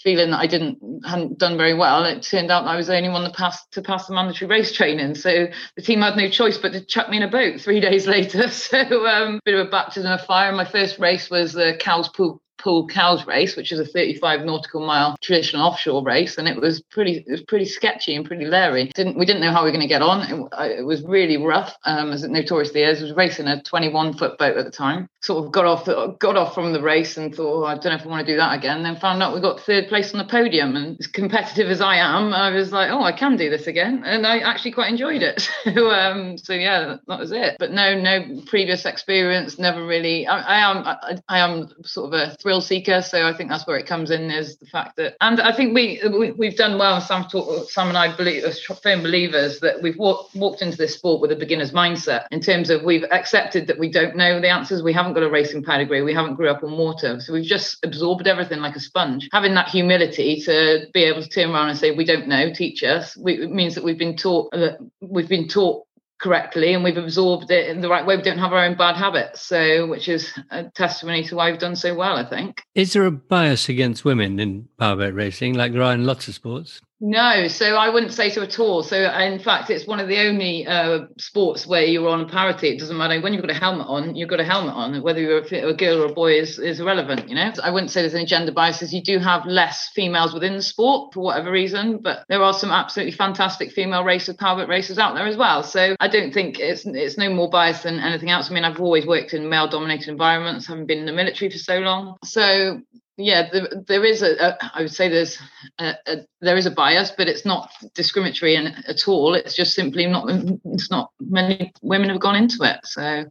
feeling 0.03 0.31
that 0.31 0.39
I 0.39 0.47
didn't 0.47 0.79
hadn't 1.05 1.37
done 1.37 1.57
very 1.57 1.73
well, 1.73 2.05
it 2.05 2.21
turned 2.23 2.51
out 2.51 2.65
I 2.65 2.75
was 2.75 2.87
the 2.87 2.95
only 2.95 3.09
one 3.09 3.23
to 3.23 3.35
pass 3.35 3.65
to 3.71 3.81
pass 3.81 4.07
the 4.07 4.13
mandatory 4.13 4.49
race 4.49 4.71
training. 4.71 5.15
So 5.15 5.47
the 5.75 5.81
team 5.81 6.01
had 6.01 6.17
no 6.17 6.29
choice 6.29 6.57
but 6.57 6.73
to 6.73 6.83
chuck 6.83 7.09
me 7.09 7.17
in 7.17 7.23
a 7.23 7.29
boat 7.29 7.61
three 7.61 7.79
days 7.89 8.07
later. 8.07 8.45
So 8.65 9.05
um, 9.05 9.39
bit 9.45 9.53
of 9.53 9.67
a 9.67 9.69
baptism 9.69 10.11
of 10.11 10.21
fire. 10.21 10.51
My 10.51 10.65
first 10.65 10.97
race 10.97 11.29
was 11.29 11.53
the 11.53 11.77
Cowes 11.79 12.09
Poole 12.09 12.41
Poole 12.57 12.87
Cowes 12.87 13.25
race, 13.25 13.55
which 13.55 13.71
is 13.71 13.79
a 13.79 13.85
35 13.85 14.45
nautical 14.45 14.85
mile 14.85 15.15
traditional 15.21 15.67
offshore 15.67 16.03
race, 16.03 16.37
and 16.37 16.47
it 16.47 16.59
was 16.59 16.81
pretty 16.81 17.23
it 17.27 17.31
was 17.31 17.43
pretty 17.43 17.65
sketchy 17.65 18.15
and 18.15 18.25
pretty 18.25 18.45
leery. 18.45 18.91
Didn't 18.95 19.17
we 19.17 19.25
didn't 19.25 19.41
know 19.41 19.51
how 19.51 19.63
we 19.63 19.69
were 19.69 19.75
going 19.75 19.81
to 19.81 19.87
get 19.87 20.01
on. 20.01 20.21
It, 20.21 20.79
it, 20.79 20.85
was 20.85 21.03
really 21.03 21.37
rough, 21.37 21.75
um, 21.85 22.11
as 22.11 22.23
it 22.23 22.31
notoriously 22.31 22.83
is. 22.83 22.99
I 22.99 23.03
was 23.03 23.13
racing 23.13 23.47
a 23.47 23.61
21 23.63 24.13
foot 24.13 24.37
boat 24.37 24.57
at 24.57 24.65
the 24.65 24.71
time. 24.71 25.07
Sort 25.21 25.45
of 25.45 25.51
got 25.51 25.65
off 25.65 25.85
got 26.19 26.37
off 26.37 26.53
from 26.53 26.73
the 26.73 26.81
race 26.81 27.17
and 27.17 27.33
thought, 27.33 27.63
oh, 27.63 27.65
I 27.65 27.73
don't 27.75 27.85
know 27.85 27.95
if 27.95 28.05
I 28.05 28.09
want 28.09 28.25
to 28.25 28.31
do 28.33 28.37
that 28.37 28.57
again. 28.57 28.83
Then 28.83 28.95
found 28.97 29.21
out 29.21 29.33
we 29.33 29.41
got 29.41 29.59
third 29.59 29.87
place 29.87 30.13
on 30.13 30.19
the 30.19 30.25
podium, 30.25 30.75
and 30.75 30.97
as 30.99 31.07
competitive 31.07 31.69
as 31.69 31.81
I 31.81 31.97
am, 31.97 32.33
I 32.33 32.51
was 32.51 32.71
like, 32.71 32.91
oh, 32.91 33.03
I 33.03 33.11
can 33.11 33.35
do 33.37 33.49
this 33.49 33.67
again, 33.67 34.03
and 34.05 34.25
I 34.25 34.39
actually 34.39 34.71
quite 34.71 34.89
enjoyed 34.89 35.21
it. 35.21 35.49
so, 35.63 35.89
um, 35.89 36.37
so 36.37 36.53
yeah, 36.53 36.97
that 37.07 37.19
was 37.19 37.31
it. 37.31 37.57
But 37.59 37.71
no, 37.71 37.99
no 37.99 38.41
previous 38.45 38.85
experience, 38.85 39.57
never 39.59 39.85
really. 39.85 40.27
I, 40.27 40.39
I 40.39 40.71
am 40.71 40.77
I, 40.85 41.17
I 41.27 41.39
am 41.39 41.69
sort 41.83 42.13
of 42.13 42.19
a 42.19 42.35
thrill 42.45 42.61
seeker. 42.61 43.01
So 43.01 43.27
I 43.27 43.33
think 43.33 43.49
that's 43.49 43.65
where 43.65 43.75
it 43.75 43.87
comes 43.87 44.11
in 44.11 44.29
is 44.29 44.57
the 44.57 44.67
fact 44.67 44.97
that, 44.97 45.15
and 45.19 45.41
I 45.41 45.51
think 45.51 45.73
we, 45.73 45.99
we 46.37 46.45
have 46.45 46.55
done 46.55 46.77
well. 46.77 47.01
Sam, 47.01 47.25
talk, 47.25 47.71
Sam 47.71 47.87
and 47.87 47.97
I 47.97 48.15
believe, 48.15 48.43
as 48.43 48.61
firm 48.61 49.01
believers, 49.01 49.59
that 49.61 49.81
we've 49.81 49.97
walk, 49.97 50.29
walked 50.35 50.61
into 50.61 50.77
this 50.77 50.93
sport 50.93 51.21
with 51.21 51.31
a 51.31 51.35
beginner's 51.35 51.71
mindset 51.71 52.27
in 52.29 52.41
terms 52.41 52.69
of 52.69 52.83
we've 52.83 53.03
accepted 53.09 53.65
that 53.65 53.79
we 53.79 53.89
don't 53.89 54.15
know 54.15 54.39
the 54.39 54.49
answers. 54.49 54.83
We 54.83 54.93
haven't 54.93 55.13
got 55.13 55.23
a 55.23 55.29
racing 55.29 55.63
pedigree. 55.63 56.03
We 56.03 56.13
haven't 56.13 56.35
grew 56.35 56.49
up 56.49 56.63
on 56.63 56.77
water, 56.77 57.19
so 57.19 57.33
we've 57.33 57.43
just 57.43 57.83
absorbed 57.83 58.27
everything 58.27 58.59
like 58.59 58.75
a 58.75 58.79
sponge. 58.79 59.27
Having 59.33 59.55
that 59.55 59.69
humility 59.69 60.39
to 60.41 60.85
be 60.93 61.03
able 61.03 61.23
to 61.23 61.29
turn 61.29 61.49
around 61.49 61.69
and 61.69 61.79
say 61.79 61.91
we 61.95 62.05
don't 62.05 62.27
know, 62.27 62.53
teach 62.53 62.83
us, 62.83 63.17
we, 63.17 63.47
means 63.47 63.73
that 63.73 63.83
we've 63.83 63.97
been 63.97 64.15
taught 64.15 64.51
that 64.51 64.77
we've 65.01 65.29
been 65.29 65.47
taught 65.47 65.84
correctly 66.19 66.73
and 66.73 66.83
we've 66.83 66.97
absorbed 66.97 67.51
it 67.51 67.69
in 67.69 67.81
the 67.81 67.89
right 67.89 68.05
way. 68.05 68.15
We 68.15 68.23
don't 68.23 68.37
have 68.37 68.53
our 68.53 68.63
own 68.63 68.75
bad 68.75 68.95
habits. 68.95 69.41
So, 69.41 69.87
which 69.87 70.07
is 70.07 70.31
a 70.51 70.63
testimony 70.71 71.23
to 71.25 71.35
why 71.35 71.51
we've 71.51 71.59
done 71.59 71.75
so 71.75 71.93
well, 71.95 72.15
I 72.15 72.27
think. 72.27 72.63
Is 72.73 72.93
there 72.93 73.05
a 73.05 73.11
bias 73.11 73.69
against 73.69 74.05
women 74.05 74.39
in 74.39 74.67
powerboat 74.77 75.13
racing 75.13 75.55
like 75.55 75.73
there 75.73 75.83
are 75.83 75.93
in 75.93 76.05
lots 76.05 76.27
of 76.27 76.35
sports? 76.35 76.81
No, 77.07 77.47
so 77.47 77.75
I 77.75 77.89
wouldn't 77.89 78.13
say 78.13 78.31
so 78.31 78.41
at 78.41 78.57
all. 78.57 78.81
So 78.81 78.97
in 78.97 79.37
fact, 79.37 79.69
it's 79.69 79.85
one 79.85 79.99
of 79.99 80.07
the 80.07 80.17
only 80.21 80.65
uh, 80.65 81.01
sports 81.19 81.67
where 81.67 81.83
you're 81.83 82.09
on 82.09 82.21
a 82.21 82.27
parity. 82.27 82.69
It 82.69 82.79
doesn't 82.79 82.97
matter 82.97 83.21
when 83.21 83.31
you've 83.31 83.43
got 83.43 83.51
a 83.51 83.59
helmet 83.59 83.85
on, 83.85 84.15
you've 84.15 84.27
got 84.27 84.39
a 84.39 84.43
helmet 84.43 84.73
on. 84.73 85.03
Whether 85.03 85.21
you're 85.21 85.37
a, 85.37 85.69
a 85.69 85.73
girl 85.75 86.01
or 86.01 86.07
a 86.07 86.13
boy 86.13 86.39
is, 86.39 86.57
is 86.57 86.79
irrelevant. 86.79 87.29
You 87.29 87.35
know, 87.35 87.51
I 87.63 87.69
wouldn't 87.69 87.91
say 87.91 88.01
there's 88.01 88.15
any 88.15 88.25
gender 88.25 88.51
biases. 88.51 88.91
You 88.91 89.03
do 89.03 89.19
have 89.19 89.45
less 89.45 89.89
females 89.93 90.33
within 90.33 90.55
the 90.55 90.63
sport 90.63 91.13
for 91.13 91.19
whatever 91.19 91.51
reason, 91.51 91.99
but 91.99 92.25
there 92.27 92.41
are 92.41 92.53
some 92.53 92.71
absolutely 92.71 93.11
fantastic 93.11 93.71
female 93.71 94.03
racers, 94.03 94.37
powerboat 94.37 94.67
racers 94.67 94.97
out 94.97 95.13
there 95.13 95.27
as 95.27 95.37
well. 95.37 95.61
So 95.61 95.95
I 95.99 96.07
don't 96.07 96.33
think 96.33 96.59
it's 96.59 96.87
it's 96.87 97.19
no 97.19 97.29
more 97.29 97.51
biased 97.51 97.83
than 97.83 97.99
anything 97.99 98.31
else. 98.31 98.49
I 98.49 98.55
mean, 98.55 98.63
I've 98.63 98.79
always 98.81 99.05
worked 99.05 99.35
in 99.35 99.47
male-dominated 99.47 100.09
environments, 100.09 100.65
having 100.65 100.87
been 100.87 101.01
in 101.01 101.05
the 101.05 101.13
military 101.13 101.51
for 101.51 101.59
so 101.59 101.77
long. 101.77 102.15
So 102.23 102.81
yeah, 103.17 103.49
there, 103.51 103.67
there 103.87 104.05
is 104.05 104.21
a, 104.21 104.35
a. 104.35 104.57
I 104.73 104.81
would 104.81 104.93
say 104.93 105.07
there's 105.07 105.37
a, 105.79 105.95
a, 106.05 106.17
there 106.41 106.57
is 106.57 106.65
a 106.65 106.71
bias, 106.71 107.11
but 107.15 107.27
it's 107.27 107.45
not 107.45 107.71
discriminatory 107.93 108.55
in, 108.55 108.67
at 108.87 109.07
all. 109.07 109.35
It's 109.35 109.55
just 109.55 109.73
simply 109.73 110.05
not. 110.05 110.25
It's 110.65 110.91
not 110.91 111.11
many 111.19 111.71
women 111.81 112.09
have 112.09 112.19
gone 112.19 112.35
into 112.35 112.63
it. 112.63 112.79
So, 112.83 113.25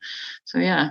so 0.45 0.59
yeah. 0.59 0.91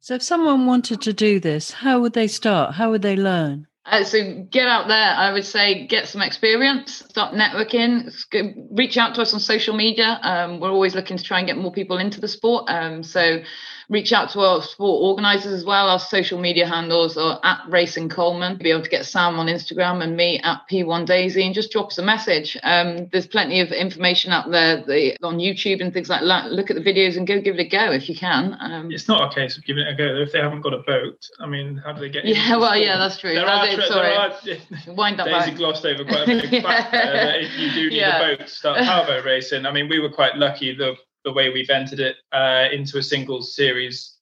So, 0.00 0.14
if 0.14 0.22
someone 0.22 0.66
wanted 0.66 1.00
to 1.02 1.12
do 1.12 1.40
this, 1.40 1.72
how 1.72 2.00
would 2.00 2.12
they 2.12 2.28
start? 2.28 2.74
How 2.74 2.90
would 2.90 3.02
they 3.02 3.16
learn? 3.16 3.66
Uh, 3.84 4.04
so 4.04 4.44
get 4.48 4.68
out 4.68 4.86
there. 4.86 5.14
I 5.16 5.32
would 5.32 5.44
say 5.44 5.86
get 5.88 6.06
some 6.06 6.22
experience, 6.22 7.04
start 7.08 7.34
networking, 7.34 8.12
reach 8.70 8.96
out 8.96 9.16
to 9.16 9.22
us 9.22 9.34
on 9.34 9.40
social 9.40 9.76
media. 9.76 10.20
Um, 10.22 10.60
we're 10.60 10.70
always 10.70 10.94
looking 10.94 11.16
to 11.16 11.24
try 11.24 11.38
and 11.38 11.48
get 11.48 11.56
more 11.56 11.72
people 11.72 11.98
into 11.98 12.20
the 12.20 12.28
sport. 12.28 12.66
Um, 12.68 13.02
so 13.02 13.40
reach 13.88 14.12
out 14.12 14.30
to 14.30 14.40
our 14.40 14.62
sport 14.62 15.02
organisers 15.02 15.52
as 15.52 15.64
well. 15.64 15.88
Our 15.88 15.98
social 15.98 16.38
media 16.40 16.66
handles 16.66 17.16
are 17.16 17.40
at 17.42 17.60
Racing 17.68 18.08
Coleman. 18.08 18.56
Be 18.58 18.70
able 18.70 18.82
to 18.82 18.90
get 18.90 19.06
Sam 19.06 19.38
on 19.38 19.46
Instagram 19.46 20.02
and 20.02 20.16
me 20.16 20.40
at 20.40 20.62
P1 20.70 21.06
Daisy 21.06 21.44
and 21.44 21.54
just 21.54 21.70
drop 21.72 21.88
us 21.88 21.98
a 21.98 22.02
message. 22.02 22.56
Um, 22.62 23.08
there's 23.12 23.26
plenty 23.26 23.60
of 23.60 23.72
information 23.72 24.32
out 24.32 24.50
there 24.50 24.84
the, 24.84 25.16
on 25.22 25.38
YouTube 25.38 25.80
and 25.80 25.92
things 25.92 26.08
like 26.08 26.22
that. 26.22 26.50
Look 26.50 26.70
at 26.70 26.76
the 26.76 26.82
videos 26.82 27.16
and 27.16 27.26
go 27.26 27.40
give 27.40 27.58
it 27.58 27.66
a 27.66 27.68
go 27.68 27.92
if 27.92 28.08
you 28.08 28.16
can. 28.16 28.56
Um, 28.60 28.90
it's 28.90 29.08
not 29.08 29.30
a 29.30 29.34
case 29.34 29.56
of 29.56 29.64
giving 29.64 29.84
it 29.84 29.92
a 29.92 29.94
go 29.94 30.04
if 30.04 30.32
they 30.32 30.38
haven't 30.38 30.62
got 30.62 30.74
a 30.74 30.78
boat. 30.78 31.26
I 31.40 31.46
mean, 31.46 31.76
how 31.84 31.92
do 31.92 32.00
they 32.00 32.08
get? 32.08 32.24
Yeah, 32.24 32.56
well, 32.56 32.76
yeah, 32.76 32.98
that's 32.98 33.18
true. 33.18 33.34
There 33.34 33.46
are, 33.46 33.66
tra- 33.74 33.86
sorry. 33.86 34.08
There 34.44 34.58
are, 34.88 34.94
Wind 34.94 35.20
up. 35.20 35.26
Daisy 35.26 35.50
back. 35.50 35.58
glossed 35.58 35.84
over 35.84 36.04
quite 36.04 36.22
a 36.22 36.26
big 36.26 36.52
yeah. 36.52 36.62
fact. 36.62 36.94
Uh, 36.94 37.32
if 37.36 37.58
you 37.58 37.70
do 37.70 37.90
need 37.90 37.96
yeah. 37.96 38.20
a 38.20 38.36
boat 38.36 38.46
to 38.46 38.52
start 38.52 38.78
powerboat 38.84 39.24
racing, 39.24 39.66
I 39.66 39.72
mean, 39.72 39.88
we 39.88 39.98
were 39.98 40.10
quite 40.10 40.36
lucky. 40.36 40.74
The 40.74 40.94
the 41.24 41.32
way 41.32 41.50
we've 41.50 41.70
entered 41.70 42.00
it 42.00 42.16
uh, 42.32 42.66
into 42.72 42.98
a 42.98 43.02
singles 43.02 43.54
series. 43.54 44.16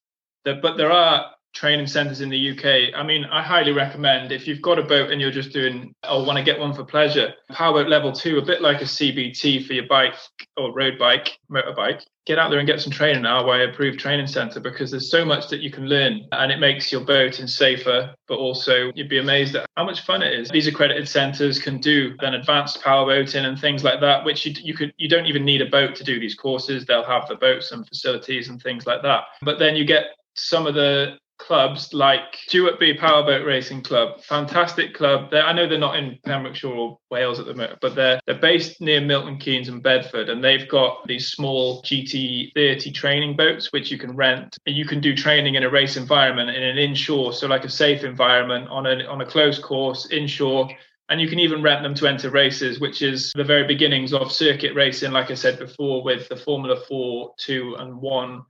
but 0.44 0.76
there 0.76 0.92
are 0.92 1.32
training 1.52 1.86
centres 1.86 2.20
in 2.20 2.28
the 2.28 2.50
UK. 2.50 2.94
I 2.96 3.02
mean, 3.02 3.24
I 3.24 3.42
highly 3.42 3.72
recommend 3.72 4.32
if 4.32 4.46
you've 4.46 4.62
got 4.62 4.78
a 4.78 4.82
boat 4.82 5.10
and 5.10 5.20
you're 5.20 5.30
just 5.30 5.52
doing 5.52 5.94
oh, 6.04 6.22
or 6.22 6.26
want 6.26 6.38
to 6.38 6.44
get 6.44 6.58
one 6.58 6.74
for 6.74 6.84
pleasure, 6.84 7.34
powerboat 7.50 7.88
level 7.88 8.12
two, 8.12 8.38
a 8.38 8.44
bit 8.44 8.62
like 8.62 8.80
a 8.80 8.84
CBT 8.84 9.66
for 9.66 9.72
your 9.72 9.86
bike 9.86 10.14
or 10.56 10.72
road 10.72 10.98
bike, 10.98 11.38
motorbike. 11.50 12.02
Get 12.26 12.38
out 12.38 12.50
there 12.50 12.60
and 12.60 12.68
get 12.68 12.80
some 12.80 12.92
training 12.92 13.24
at 13.24 13.32
our 13.32 13.62
approved 13.62 13.98
training 13.98 14.26
centre 14.26 14.60
because 14.60 14.90
there's 14.90 15.10
so 15.10 15.24
much 15.24 15.48
that 15.48 15.60
you 15.60 15.70
can 15.70 15.86
learn 15.86 16.26
and 16.32 16.52
it 16.52 16.58
makes 16.58 16.92
your 16.92 17.00
boating 17.00 17.46
safer, 17.46 18.14
but 18.28 18.38
also 18.38 18.92
you'd 18.94 19.08
be 19.08 19.18
amazed 19.18 19.56
at 19.56 19.66
how 19.76 19.84
much 19.84 20.02
fun 20.02 20.22
it 20.22 20.32
is. 20.32 20.48
These 20.50 20.68
accredited 20.68 21.08
centres 21.08 21.58
can 21.58 21.78
do 21.78 22.14
then 22.20 22.34
advanced 22.34 22.82
powerboating 22.82 23.44
and 23.44 23.58
things 23.58 23.82
like 23.82 24.00
that, 24.00 24.24
which 24.24 24.46
you, 24.46 24.54
you 24.62 24.74
could 24.74 24.92
you 24.98 25.08
don't 25.08 25.26
even 25.26 25.44
need 25.44 25.62
a 25.62 25.66
boat 25.66 25.96
to 25.96 26.04
do 26.04 26.20
these 26.20 26.34
courses. 26.34 26.84
They'll 26.84 27.04
have 27.04 27.26
the 27.26 27.36
boats 27.36 27.72
and 27.72 27.88
facilities 27.88 28.48
and 28.48 28.62
things 28.62 28.86
like 28.86 29.02
that. 29.02 29.24
But 29.42 29.58
then 29.58 29.74
you 29.74 29.84
get 29.84 30.04
some 30.34 30.66
of 30.66 30.74
the 30.74 31.16
clubs 31.40 31.92
like 31.92 32.36
Stewartby 32.48 32.98
Powerboat 32.98 33.44
Racing 33.44 33.82
Club, 33.82 34.22
fantastic 34.22 34.94
club. 34.94 35.30
They're, 35.30 35.42
I 35.42 35.52
know 35.52 35.68
they're 35.68 35.78
not 35.78 35.96
in 35.96 36.18
Pembrokeshire 36.24 36.70
or 36.70 36.98
Wales 37.10 37.40
at 37.40 37.46
the 37.46 37.54
moment, 37.54 37.78
but 37.80 37.94
they're 37.94 38.20
they're 38.26 38.38
based 38.38 38.80
near 38.80 39.00
Milton 39.00 39.38
Keynes 39.38 39.68
and 39.68 39.82
Bedford, 39.82 40.28
and 40.28 40.44
they've 40.44 40.68
got 40.68 41.06
these 41.06 41.32
small 41.32 41.82
GT30 41.82 42.94
training 42.94 43.36
boats 43.36 43.72
which 43.72 43.90
you 43.90 43.98
can 43.98 44.14
rent. 44.14 44.56
And 44.66 44.76
you 44.76 44.84
can 44.84 45.00
do 45.00 45.16
training 45.16 45.54
in 45.56 45.64
a 45.64 45.70
race 45.70 45.96
environment 45.96 46.50
in 46.50 46.62
an 46.62 46.78
inshore, 46.78 47.32
so 47.32 47.48
like 47.48 47.64
a 47.64 47.70
safe 47.70 48.04
environment 48.04 48.68
on 48.68 48.86
a 48.86 49.04
on 49.06 49.20
a 49.20 49.26
closed 49.26 49.62
course 49.62 50.10
inshore. 50.10 50.68
And 51.08 51.20
you 51.20 51.28
can 51.28 51.40
even 51.40 51.60
rent 51.60 51.82
them 51.82 51.94
to 51.96 52.06
enter 52.06 52.30
races, 52.30 52.78
which 52.78 53.02
is 53.02 53.32
the 53.34 53.42
very 53.42 53.66
beginnings 53.66 54.12
of 54.12 54.30
circuit 54.30 54.76
racing, 54.76 55.10
like 55.10 55.32
I 55.32 55.34
said 55.34 55.58
before, 55.58 56.04
with 56.04 56.28
the 56.28 56.36
Formula 56.36 56.80
4, 56.86 57.34
2, 57.36 57.76
and 57.80 57.96
1, 58.00 58.42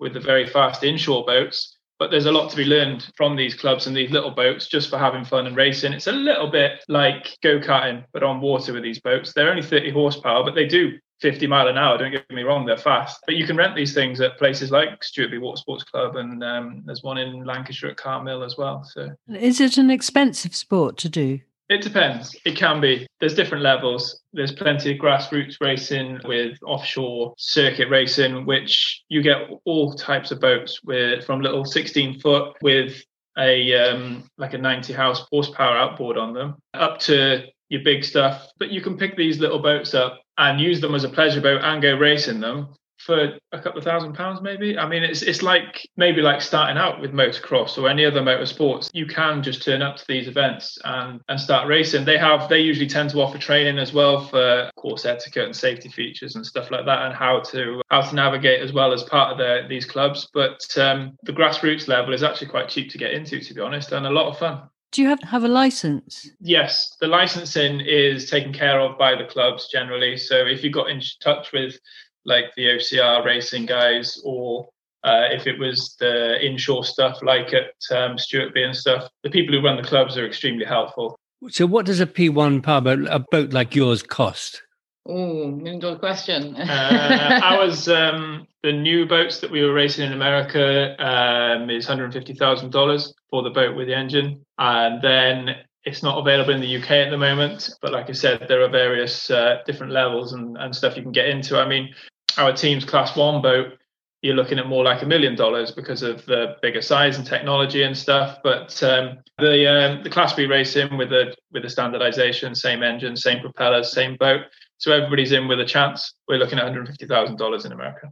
with 0.00 0.12
the 0.12 0.18
very 0.18 0.48
fast 0.48 0.82
inshore 0.82 1.24
boats 1.24 1.71
but 2.02 2.10
there's 2.10 2.26
a 2.26 2.32
lot 2.32 2.50
to 2.50 2.56
be 2.56 2.64
learned 2.64 3.06
from 3.16 3.36
these 3.36 3.54
clubs 3.54 3.86
and 3.86 3.96
these 3.96 4.10
little 4.10 4.32
boats 4.32 4.66
just 4.66 4.90
for 4.90 4.98
having 4.98 5.24
fun 5.24 5.46
and 5.46 5.56
racing. 5.56 5.92
It's 5.92 6.08
a 6.08 6.12
little 6.12 6.50
bit 6.50 6.82
like 6.88 7.38
go 7.44 7.60
karting, 7.60 8.02
but 8.12 8.24
on 8.24 8.40
water 8.40 8.72
with 8.72 8.82
these 8.82 8.98
boats. 8.98 9.32
They're 9.32 9.48
only 9.48 9.62
30 9.62 9.92
horsepower, 9.92 10.42
but 10.42 10.56
they 10.56 10.66
do 10.66 10.98
50 11.20 11.46
mile 11.46 11.68
an 11.68 11.78
hour. 11.78 11.96
Don't 11.96 12.10
get 12.10 12.28
me 12.28 12.42
wrong, 12.42 12.66
they're 12.66 12.76
fast. 12.76 13.20
But 13.24 13.36
you 13.36 13.46
can 13.46 13.56
rent 13.56 13.76
these 13.76 13.94
things 13.94 14.20
at 14.20 14.36
places 14.36 14.72
like 14.72 15.00
Stewartby 15.00 15.40
Water 15.40 15.60
Sports 15.60 15.84
Club, 15.84 16.16
and 16.16 16.42
um, 16.42 16.82
there's 16.84 17.04
one 17.04 17.18
in 17.18 17.44
Lancashire 17.44 17.90
at 17.90 17.98
Cartmill 17.98 18.44
as 18.44 18.56
well. 18.58 18.82
So, 18.82 19.12
is 19.28 19.60
it 19.60 19.78
an 19.78 19.88
expensive 19.88 20.56
sport 20.56 20.96
to 20.96 21.08
do? 21.08 21.38
It 21.72 21.80
depends. 21.80 22.36
It 22.44 22.54
can 22.54 22.82
be. 22.82 23.06
There's 23.18 23.34
different 23.34 23.64
levels. 23.64 24.20
There's 24.34 24.52
plenty 24.52 24.92
of 24.92 25.00
grassroots 25.00 25.56
racing 25.58 26.20
with 26.26 26.58
offshore 26.66 27.32
circuit 27.38 27.88
racing, 27.88 28.44
which 28.44 29.02
you 29.08 29.22
get 29.22 29.48
all 29.64 29.94
types 29.94 30.30
of 30.30 30.38
boats 30.38 30.84
with 30.84 31.24
from 31.24 31.40
little 31.40 31.64
16 31.64 32.20
foot 32.20 32.52
with 32.60 33.02
a 33.38 33.74
um, 33.74 34.28
like 34.36 34.52
a 34.52 34.58
90 34.58 34.92
house 34.92 35.24
horsepower 35.30 35.78
outboard 35.78 36.18
on 36.18 36.34
them 36.34 36.56
up 36.74 36.98
to 37.00 37.46
your 37.70 37.82
big 37.82 38.04
stuff. 38.04 38.48
But 38.58 38.70
you 38.70 38.82
can 38.82 38.98
pick 38.98 39.16
these 39.16 39.40
little 39.40 39.58
boats 39.58 39.94
up 39.94 40.20
and 40.36 40.60
use 40.60 40.82
them 40.82 40.94
as 40.94 41.04
a 41.04 41.08
pleasure 41.08 41.40
boat 41.40 41.62
and 41.64 41.80
go 41.80 41.96
racing 41.96 42.40
them 42.40 42.74
for 43.04 43.38
a 43.52 43.60
couple 43.60 43.78
of 43.78 43.84
thousand 43.84 44.14
pounds 44.14 44.40
maybe? 44.40 44.78
I 44.78 44.88
mean 44.88 45.02
it's 45.02 45.22
it's 45.22 45.42
like 45.42 45.88
maybe 45.96 46.22
like 46.22 46.40
starting 46.40 46.76
out 46.76 47.00
with 47.00 47.12
motocross 47.12 47.78
or 47.78 47.88
any 47.88 48.04
other 48.04 48.20
motorsports. 48.20 48.90
You 48.92 49.06
can 49.06 49.42
just 49.42 49.62
turn 49.62 49.82
up 49.82 49.96
to 49.96 50.04
these 50.08 50.28
events 50.28 50.78
and 50.84 51.20
and 51.28 51.40
start 51.40 51.68
racing. 51.68 52.04
They 52.04 52.18
have 52.18 52.48
they 52.48 52.60
usually 52.60 52.88
tend 52.88 53.10
to 53.10 53.20
offer 53.20 53.38
training 53.38 53.78
as 53.78 53.92
well 53.92 54.26
for 54.26 54.70
course 54.76 55.04
etiquette 55.04 55.44
and 55.44 55.56
safety 55.56 55.88
features 55.88 56.36
and 56.36 56.46
stuff 56.46 56.70
like 56.70 56.86
that 56.86 57.06
and 57.06 57.14
how 57.14 57.40
to 57.40 57.82
how 57.90 58.02
to 58.02 58.14
navigate 58.14 58.60
as 58.60 58.72
well 58.72 58.92
as 58.92 59.02
part 59.02 59.32
of 59.32 59.38
the, 59.38 59.66
these 59.68 59.84
clubs. 59.84 60.28
But 60.32 60.60
um, 60.78 61.16
the 61.24 61.32
grassroots 61.32 61.88
level 61.88 62.14
is 62.14 62.22
actually 62.22 62.48
quite 62.48 62.68
cheap 62.68 62.90
to 62.90 62.98
get 62.98 63.12
into 63.12 63.40
to 63.40 63.54
be 63.54 63.60
honest 63.60 63.92
and 63.92 64.06
a 64.06 64.10
lot 64.10 64.28
of 64.28 64.38
fun. 64.38 64.62
Do 64.92 65.00
you 65.00 65.08
have 65.08 65.20
to 65.20 65.26
have 65.26 65.42
a 65.42 65.48
license? 65.48 66.30
Yes, 66.38 66.94
the 67.00 67.06
licensing 67.06 67.80
is 67.80 68.28
taken 68.28 68.52
care 68.52 68.78
of 68.78 68.98
by 68.98 69.14
the 69.14 69.24
clubs 69.24 69.68
generally. 69.68 70.18
So 70.18 70.44
if 70.44 70.62
you 70.62 70.70
got 70.70 70.90
in 70.90 71.00
touch 71.22 71.50
with 71.50 71.78
like 72.24 72.46
the 72.56 72.66
OCR 72.66 73.24
racing 73.24 73.66
guys, 73.66 74.20
or 74.24 74.68
uh, 75.04 75.28
if 75.30 75.46
it 75.46 75.58
was 75.58 75.96
the 75.98 76.44
inshore 76.44 76.84
stuff 76.84 77.18
like 77.22 77.52
at 77.52 77.74
um, 77.96 78.16
Stewartby 78.16 78.64
and 78.64 78.76
stuff, 78.76 79.08
the 79.22 79.30
people 79.30 79.54
who 79.54 79.64
run 79.64 79.76
the 79.76 79.82
clubs 79.82 80.16
are 80.16 80.26
extremely 80.26 80.64
helpful. 80.64 81.16
So, 81.50 81.66
what 81.66 81.86
does 81.86 82.00
a 82.00 82.06
P1 82.06 82.62
powerboat, 82.62 83.08
a 83.10 83.18
boat 83.18 83.52
like 83.52 83.74
yours, 83.74 84.02
cost? 84.02 84.62
Oh, 85.04 85.48
million 85.50 85.80
dollar 85.80 85.98
question. 85.98 86.54
uh, 86.54 87.40
ours, 87.42 87.88
um, 87.88 88.46
the 88.62 88.72
new 88.72 89.04
boats 89.06 89.40
that 89.40 89.50
we 89.50 89.62
were 89.62 89.72
racing 89.72 90.06
in 90.06 90.12
America 90.12 90.94
um, 91.04 91.68
is 91.70 91.86
$150,000 91.86 93.12
for 93.28 93.42
the 93.42 93.50
boat 93.50 93.74
with 93.74 93.88
the 93.88 93.96
engine. 93.96 94.44
And 94.58 95.02
then 95.02 95.56
it's 95.84 96.04
not 96.04 96.18
available 96.18 96.52
in 96.52 96.60
the 96.60 96.76
UK 96.76 96.90
at 96.92 97.10
the 97.10 97.18
moment, 97.18 97.70
but 97.82 97.90
like 97.90 98.08
I 98.08 98.12
said, 98.12 98.46
there 98.48 98.62
are 98.62 98.68
various 98.68 99.28
uh, 99.30 99.58
different 99.66 99.92
levels 99.92 100.32
and, 100.32 100.56
and 100.56 100.74
stuff 100.74 100.96
you 100.96 101.02
can 101.02 101.10
get 101.10 101.26
into. 101.26 101.58
I 101.58 101.66
mean, 101.66 101.92
our 102.38 102.52
team's 102.52 102.84
class 102.84 103.16
one 103.16 103.42
boat, 103.42 103.78
you're 104.22 104.36
looking 104.36 104.58
at 104.58 104.68
more 104.68 104.84
like 104.84 105.02
a 105.02 105.06
million 105.06 105.34
dollars 105.34 105.72
because 105.72 106.02
of 106.02 106.24
the 106.26 106.56
bigger 106.62 106.80
size 106.80 107.18
and 107.18 107.26
technology 107.26 107.82
and 107.82 107.96
stuff. 107.96 108.38
But 108.42 108.80
um, 108.82 109.18
the 109.38 109.66
um, 109.68 110.02
the 110.04 110.10
class 110.10 110.32
B 110.32 110.46
racing 110.46 110.96
with 110.96 111.10
the 111.10 111.34
with 111.50 111.64
the 111.64 111.68
standardization, 111.68 112.54
same 112.54 112.82
engine, 112.82 113.16
same 113.16 113.40
propellers, 113.40 113.92
same 113.92 114.16
boat, 114.16 114.42
so 114.78 114.92
everybody's 114.92 115.32
in 115.32 115.48
with 115.48 115.60
a 115.60 115.64
chance. 115.64 116.14
We're 116.28 116.38
looking 116.38 116.58
at 116.58 116.64
150 116.64 117.06
thousand 117.06 117.36
dollars 117.36 117.64
in 117.64 117.72
America. 117.72 118.10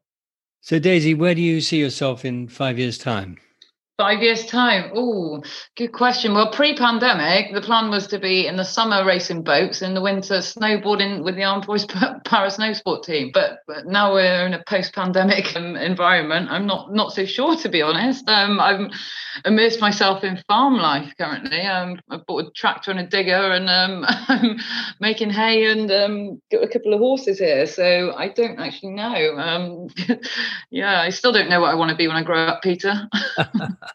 So 0.61 0.79
Daisy, 0.79 1.15
where 1.15 1.35
do 1.35 1.41
you 1.41 1.61
see 1.61 1.79
yourself 1.79 2.25
in 2.25 2.49
five 2.49 2.79
years' 2.79 2.99
time? 2.99 3.39
Five 4.01 4.23
years' 4.23 4.47
time. 4.47 4.93
Oh, 4.95 5.43
good 5.77 5.93
question. 5.93 6.33
Well, 6.33 6.51
pre 6.51 6.75
pandemic, 6.75 7.53
the 7.53 7.61
plan 7.61 7.91
was 7.91 8.07
to 8.07 8.19
be 8.19 8.47
in 8.47 8.57
the 8.57 8.65
summer 8.65 9.05
racing 9.05 9.43
boats, 9.43 9.83
in 9.83 9.93
the 9.93 10.01
winter 10.01 10.39
snowboarding 10.39 11.23
with 11.23 11.37
the 11.37 11.45
Armed 11.45 11.67
Forces 11.67 11.87
Para 12.25 12.51
Snow 12.51 12.73
Sport 12.73 13.03
team. 13.03 13.31
But, 13.35 13.59
but 13.67 13.85
now 13.85 14.15
we're 14.15 14.47
in 14.47 14.55
a 14.55 14.65
post 14.67 14.95
pandemic 14.95 15.55
environment. 15.57 16.49
I'm 16.51 16.65
not, 16.65 16.95
not 16.95 17.13
so 17.13 17.27
sure, 17.27 17.57
to 17.57 17.69
be 17.69 17.83
honest. 17.83 18.27
Um, 18.27 18.59
I'm 18.59 18.91
immersed 19.45 19.83
myself 19.83 20.25
in 20.25 20.43
farm 20.49 20.79
life 20.79 21.13
currently. 21.19 21.61
Um, 21.61 22.01
I've 22.09 22.25
bought 22.25 22.47
a 22.47 22.51
tractor 22.53 22.91
and 22.91 23.01
a 23.01 23.07
digger, 23.07 23.53
and 23.53 23.69
um, 23.69 24.07
I'm 24.09 24.59
making 25.01 25.29
hay 25.29 25.71
and 25.71 25.91
um, 25.91 26.43
got 26.51 26.65
a 26.65 26.69
couple 26.69 26.95
of 26.95 27.01
horses 27.01 27.39
here. 27.39 27.67
So 27.67 28.15
I 28.17 28.29
don't 28.29 28.59
actually 28.59 28.93
know. 28.93 29.37
Um, 29.37 29.89
yeah, 30.71 31.03
I 31.03 31.11
still 31.11 31.33
don't 31.33 31.51
know 31.51 31.61
what 31.61 31.71
I 31.71 31.75
want 31.75 31.91
to 31.91 31.97
be 31.97 32.09
when 32.09 32.17
I 32.17 32.23
grow 32.23 32.47
up, 32.47 32.63
Peter. 32.63 33.07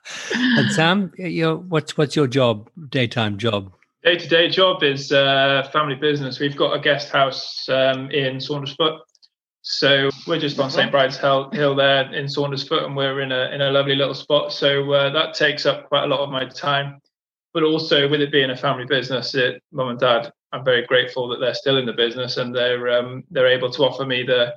and 0.35 0.71
Sam, 0.71 1.11
your 1.17 1.57
what's 1.57 1.97
what's 1.97 2.15
your 2.15 2.27
job, 2.27 2.69
daytime 2.89 3.37
job? 3.37 3.71
Day 4.03 4.17
to 4.17 4.27
day 4.27 4.49
job 4.49 4.83
is 4.83 5.11
uh, 5.11 5.67
family 5.73 5.95
business. 5.95 6.39
We've 6.39 6.55
got 6.55 6.73
a 6.73 6.79
guest 6.79 7.09
house 7.09 7.67
um, 7.69 8.11
in 8.11 8.37
Saundersfoot, 8.37 8.99
so 9.61 10.11
we're 10.27 10.39
just 10.39 10.59
on 10.59 10.69
St 10.69 10.91
Bride's 10.91 11.17
Hill, 11.17 11.49
Hill 11.51 11.75
there 11.75 12.13
in 12.13 12.25
Saundersfoot, 12.25 12.85
and 12.85 12.95
we're 12.95 13.21
in 13.21 13.31
a 13.31 13.49
in 13.51 13.61
a 13.61 13.71
lovely 13.71 13.95
little 13.95 14.13
spot. 14.13 14.53
So 14.53 14.91
uh, 14.93 15.09
that 15.11 15.33
takes 15.33 15.65
up 15.65 15.87
quite 15.87 16.03
a 16.03 16.07
lot 16.07 16.19
of 16.19 16.29
my 16.29 16.45
time. 16.45 16.99
But 17.51 17.63
also, 17.63 18.07
with 18.07 18.21
it 18.21 18.31
being 18.31 18.51
a 18.51 18.55
family 18.55 18.85
business, 18.85 19.33
it, 19.33 19.63
mum 19.71 19.87
and 19.87 19.99
dad, 19.99 20.31
I'm 20.51 20.63
very 20.63 20.85
grateful 20.85 21.27
that 21.29 21.39
they're 21.39 21.55
still 21.55 21.77
in 21.77 21.85
the 21.85 21.93
business 21.93 22.37
and 22.37 22.53
they're 22.53 22.89
um, 22.89 23.23
they're 23.31 23.47
able 23.47 23.71
to 23.71 23.83
offer 23.83 24.05
me 24.05 24.21
the 24.21 24.53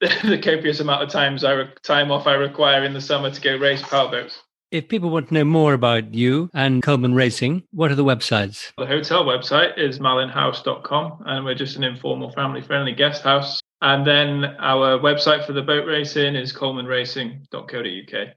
the 0.00 0.38
copious 0.38 0.80
amount 0.80 1.02
of 1.02 1.08
times 1.08 1.42
I 1.42 1.52
re- 1.52 1.68
time 1.82 2.10
off 2.12 2.26
I 2.26 2.34
require 2.34 2.84
in 2.84 2.94
the 2.94 3.00
summer 3.00 3.30
to 3.30 3.40
go 3.40 3.56
race 3.56 3.82
powerboats. 3.82 4.38
If 4.70 4.88
people 4.88 5.10
want 5.10 5.28
to 5.28 5.34
know 5.34 5.44
more 5.44 5.72
about 5.72 6.14
you 6.14 6.50
and 6.52 6.82
Coleman 6.82 7.14
Racing, 7.14 7.64
what 7.72 7.90
are 7.90 7.94
the 7.94 8.04
websites? 8.04 8.70
The 8.76 8.86
hotel 8.86 9.24
website 9.24 9.78
is 9.78 9.98
malinhouse.com, 9.98 11.22
and 11.24 11.44
we're 11.44 11.54
just 11.54 11.76
an 11.76 11.84
informal, 11.84 12.30
family 12.32 12.60
friendly 12.60 12.92
guest 12.92 13.22
house. 13.22 13.60
And 13.80 14.06
then 14.06 14.44
our 14.58 14.98
website 14.98 15.46
for 15.46 15.52
the 15.52 15.62
boat 15.62 15.86
racing 15.86 16.36
is 16.36 16.52
colemanracing.co.uk. 16.52 18.28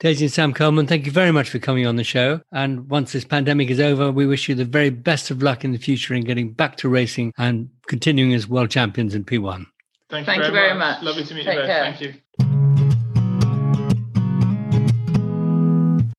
Daisy 0.00 0.26
and 0.26 0.32
Sam 0.32 0.52
Coleman, 0.52 0.86
thank 0.86 1.06
you 1.06 1.12
very 1.12 1.32
much 1.32 1.50
for 1.50 1.58
coming 1.58 1.86
on 1.86 1.96
the 1.96 2.04
show. 2.04 2.42
And 2.52 2.88
once 2.88 3.12
this 3.12 3.24
pandemic 3.24 3.70
is 3.70 3.80
over, 3.80 4.12
we 4.12 4.26
wish 4.26 4.48
you 4.48 4.54
the 4.54 4.64
very 4.64 4.90
best 4.90 5.30
of 5.30 5.42
luck 5.42 5.64
in 5.64 5.72
the 5.72 5.78
future 5.78 6.14
in 6.14 6.22
getting 6.22 6.52
back 6.52 6.76
to 6.76 6.88
racing 6.88 7.32
and 7.36 7.70
continuing 7.88 8.32
as 8.34 8.46
world 8.46 8.70
champions 8.70 9.14
in 9.14 9.24
P1. 9.24 9.66
Thank, 10.10 10.26
thank 10.26 10.44
you 10.44 10.50
very, 10.50 10.74
much. 10.74 10.96
much. 10.96 11.02
Lovely 11.02 11.24
to 11.24 11.34
meet 11.34 11.44
Take 11.44 11.54
you 11.54 11.60
both. 11.60 11.68
Care. 11.68 11.84
Thank 11.84 12.00
you. 12.00 12.14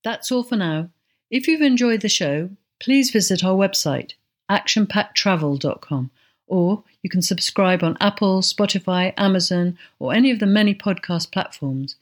That's 0.04 0.32
all 0.32 0.44
for 0.44 0.56
now. 0.56 0.90
If 1.32 1.48
you've 1.48 1.62
enjoyed 1.62 2.02
the 2.02 2.10
show, 2.10 2.50
please 2.80 3.12
visit 3.12 3.44
our 3.44 3.56
website, 3.56 4.14
actionpacktravel.com, 4.50 6.12
or 6.48 6.84
you 7.04 7.10
can 7.10 7.22
subscribe 7.22 7.84
on 7.84 7.98
Apple, 8.00 8.42
Spotify, 8.42 9.14
Amazon, 9.18 9.78
or 10.00 10.14
any 10.14 10.32
of 10.32 10.40
the 10.40 10.46
many 10.46 10.74
podcast 10.74 11.32
platforms. 11.32 11.96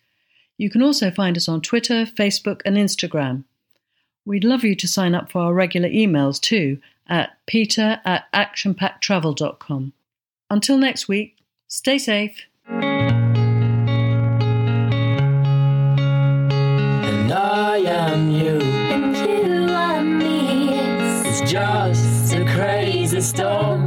You 0.57 0.69
can 0.69 0.81
also 0.81 1.11
find 1.11 1.37
us 1.37 1.47
on 1.47 1.61
Twitter, 1.61 2.05
Facebook, 2.05 2.61
and 2.65 2.77
Instagram. 2.77 3.43
We'd 4.25 4.43
love 4.43 4.63
you 4.63 4.75
to 4.75 4.87
sign 4.87 5.15
up 5.15 5.31
for 5.31 5.41
our 5.41 5.53
regular 5.53 5.89
emails 5.89 6.41
too 6.41 6.79
at 7.07 7.37
peter 7.45 8.01
at 8.03 8.31
actionpacktravel.com. 8.33 9.93
Until 10.49 10.77
next 10.77 11.07
week, 11.07 11.36
stay 11.67 11.97
safe. 11.97 12.45
And 12.69 13.31
I 17.31 17.77
am 17.77 18.31
you. 18.31 18.59
And 18.61 19.15
you 19.15 19.73
are 19.73 20.03
me. 20.03 20.69
It's 21.25 21.49
just 21.51 22.33
a 22.33 22.43
crazy 22.45 23.21
storm. 23.21 23.86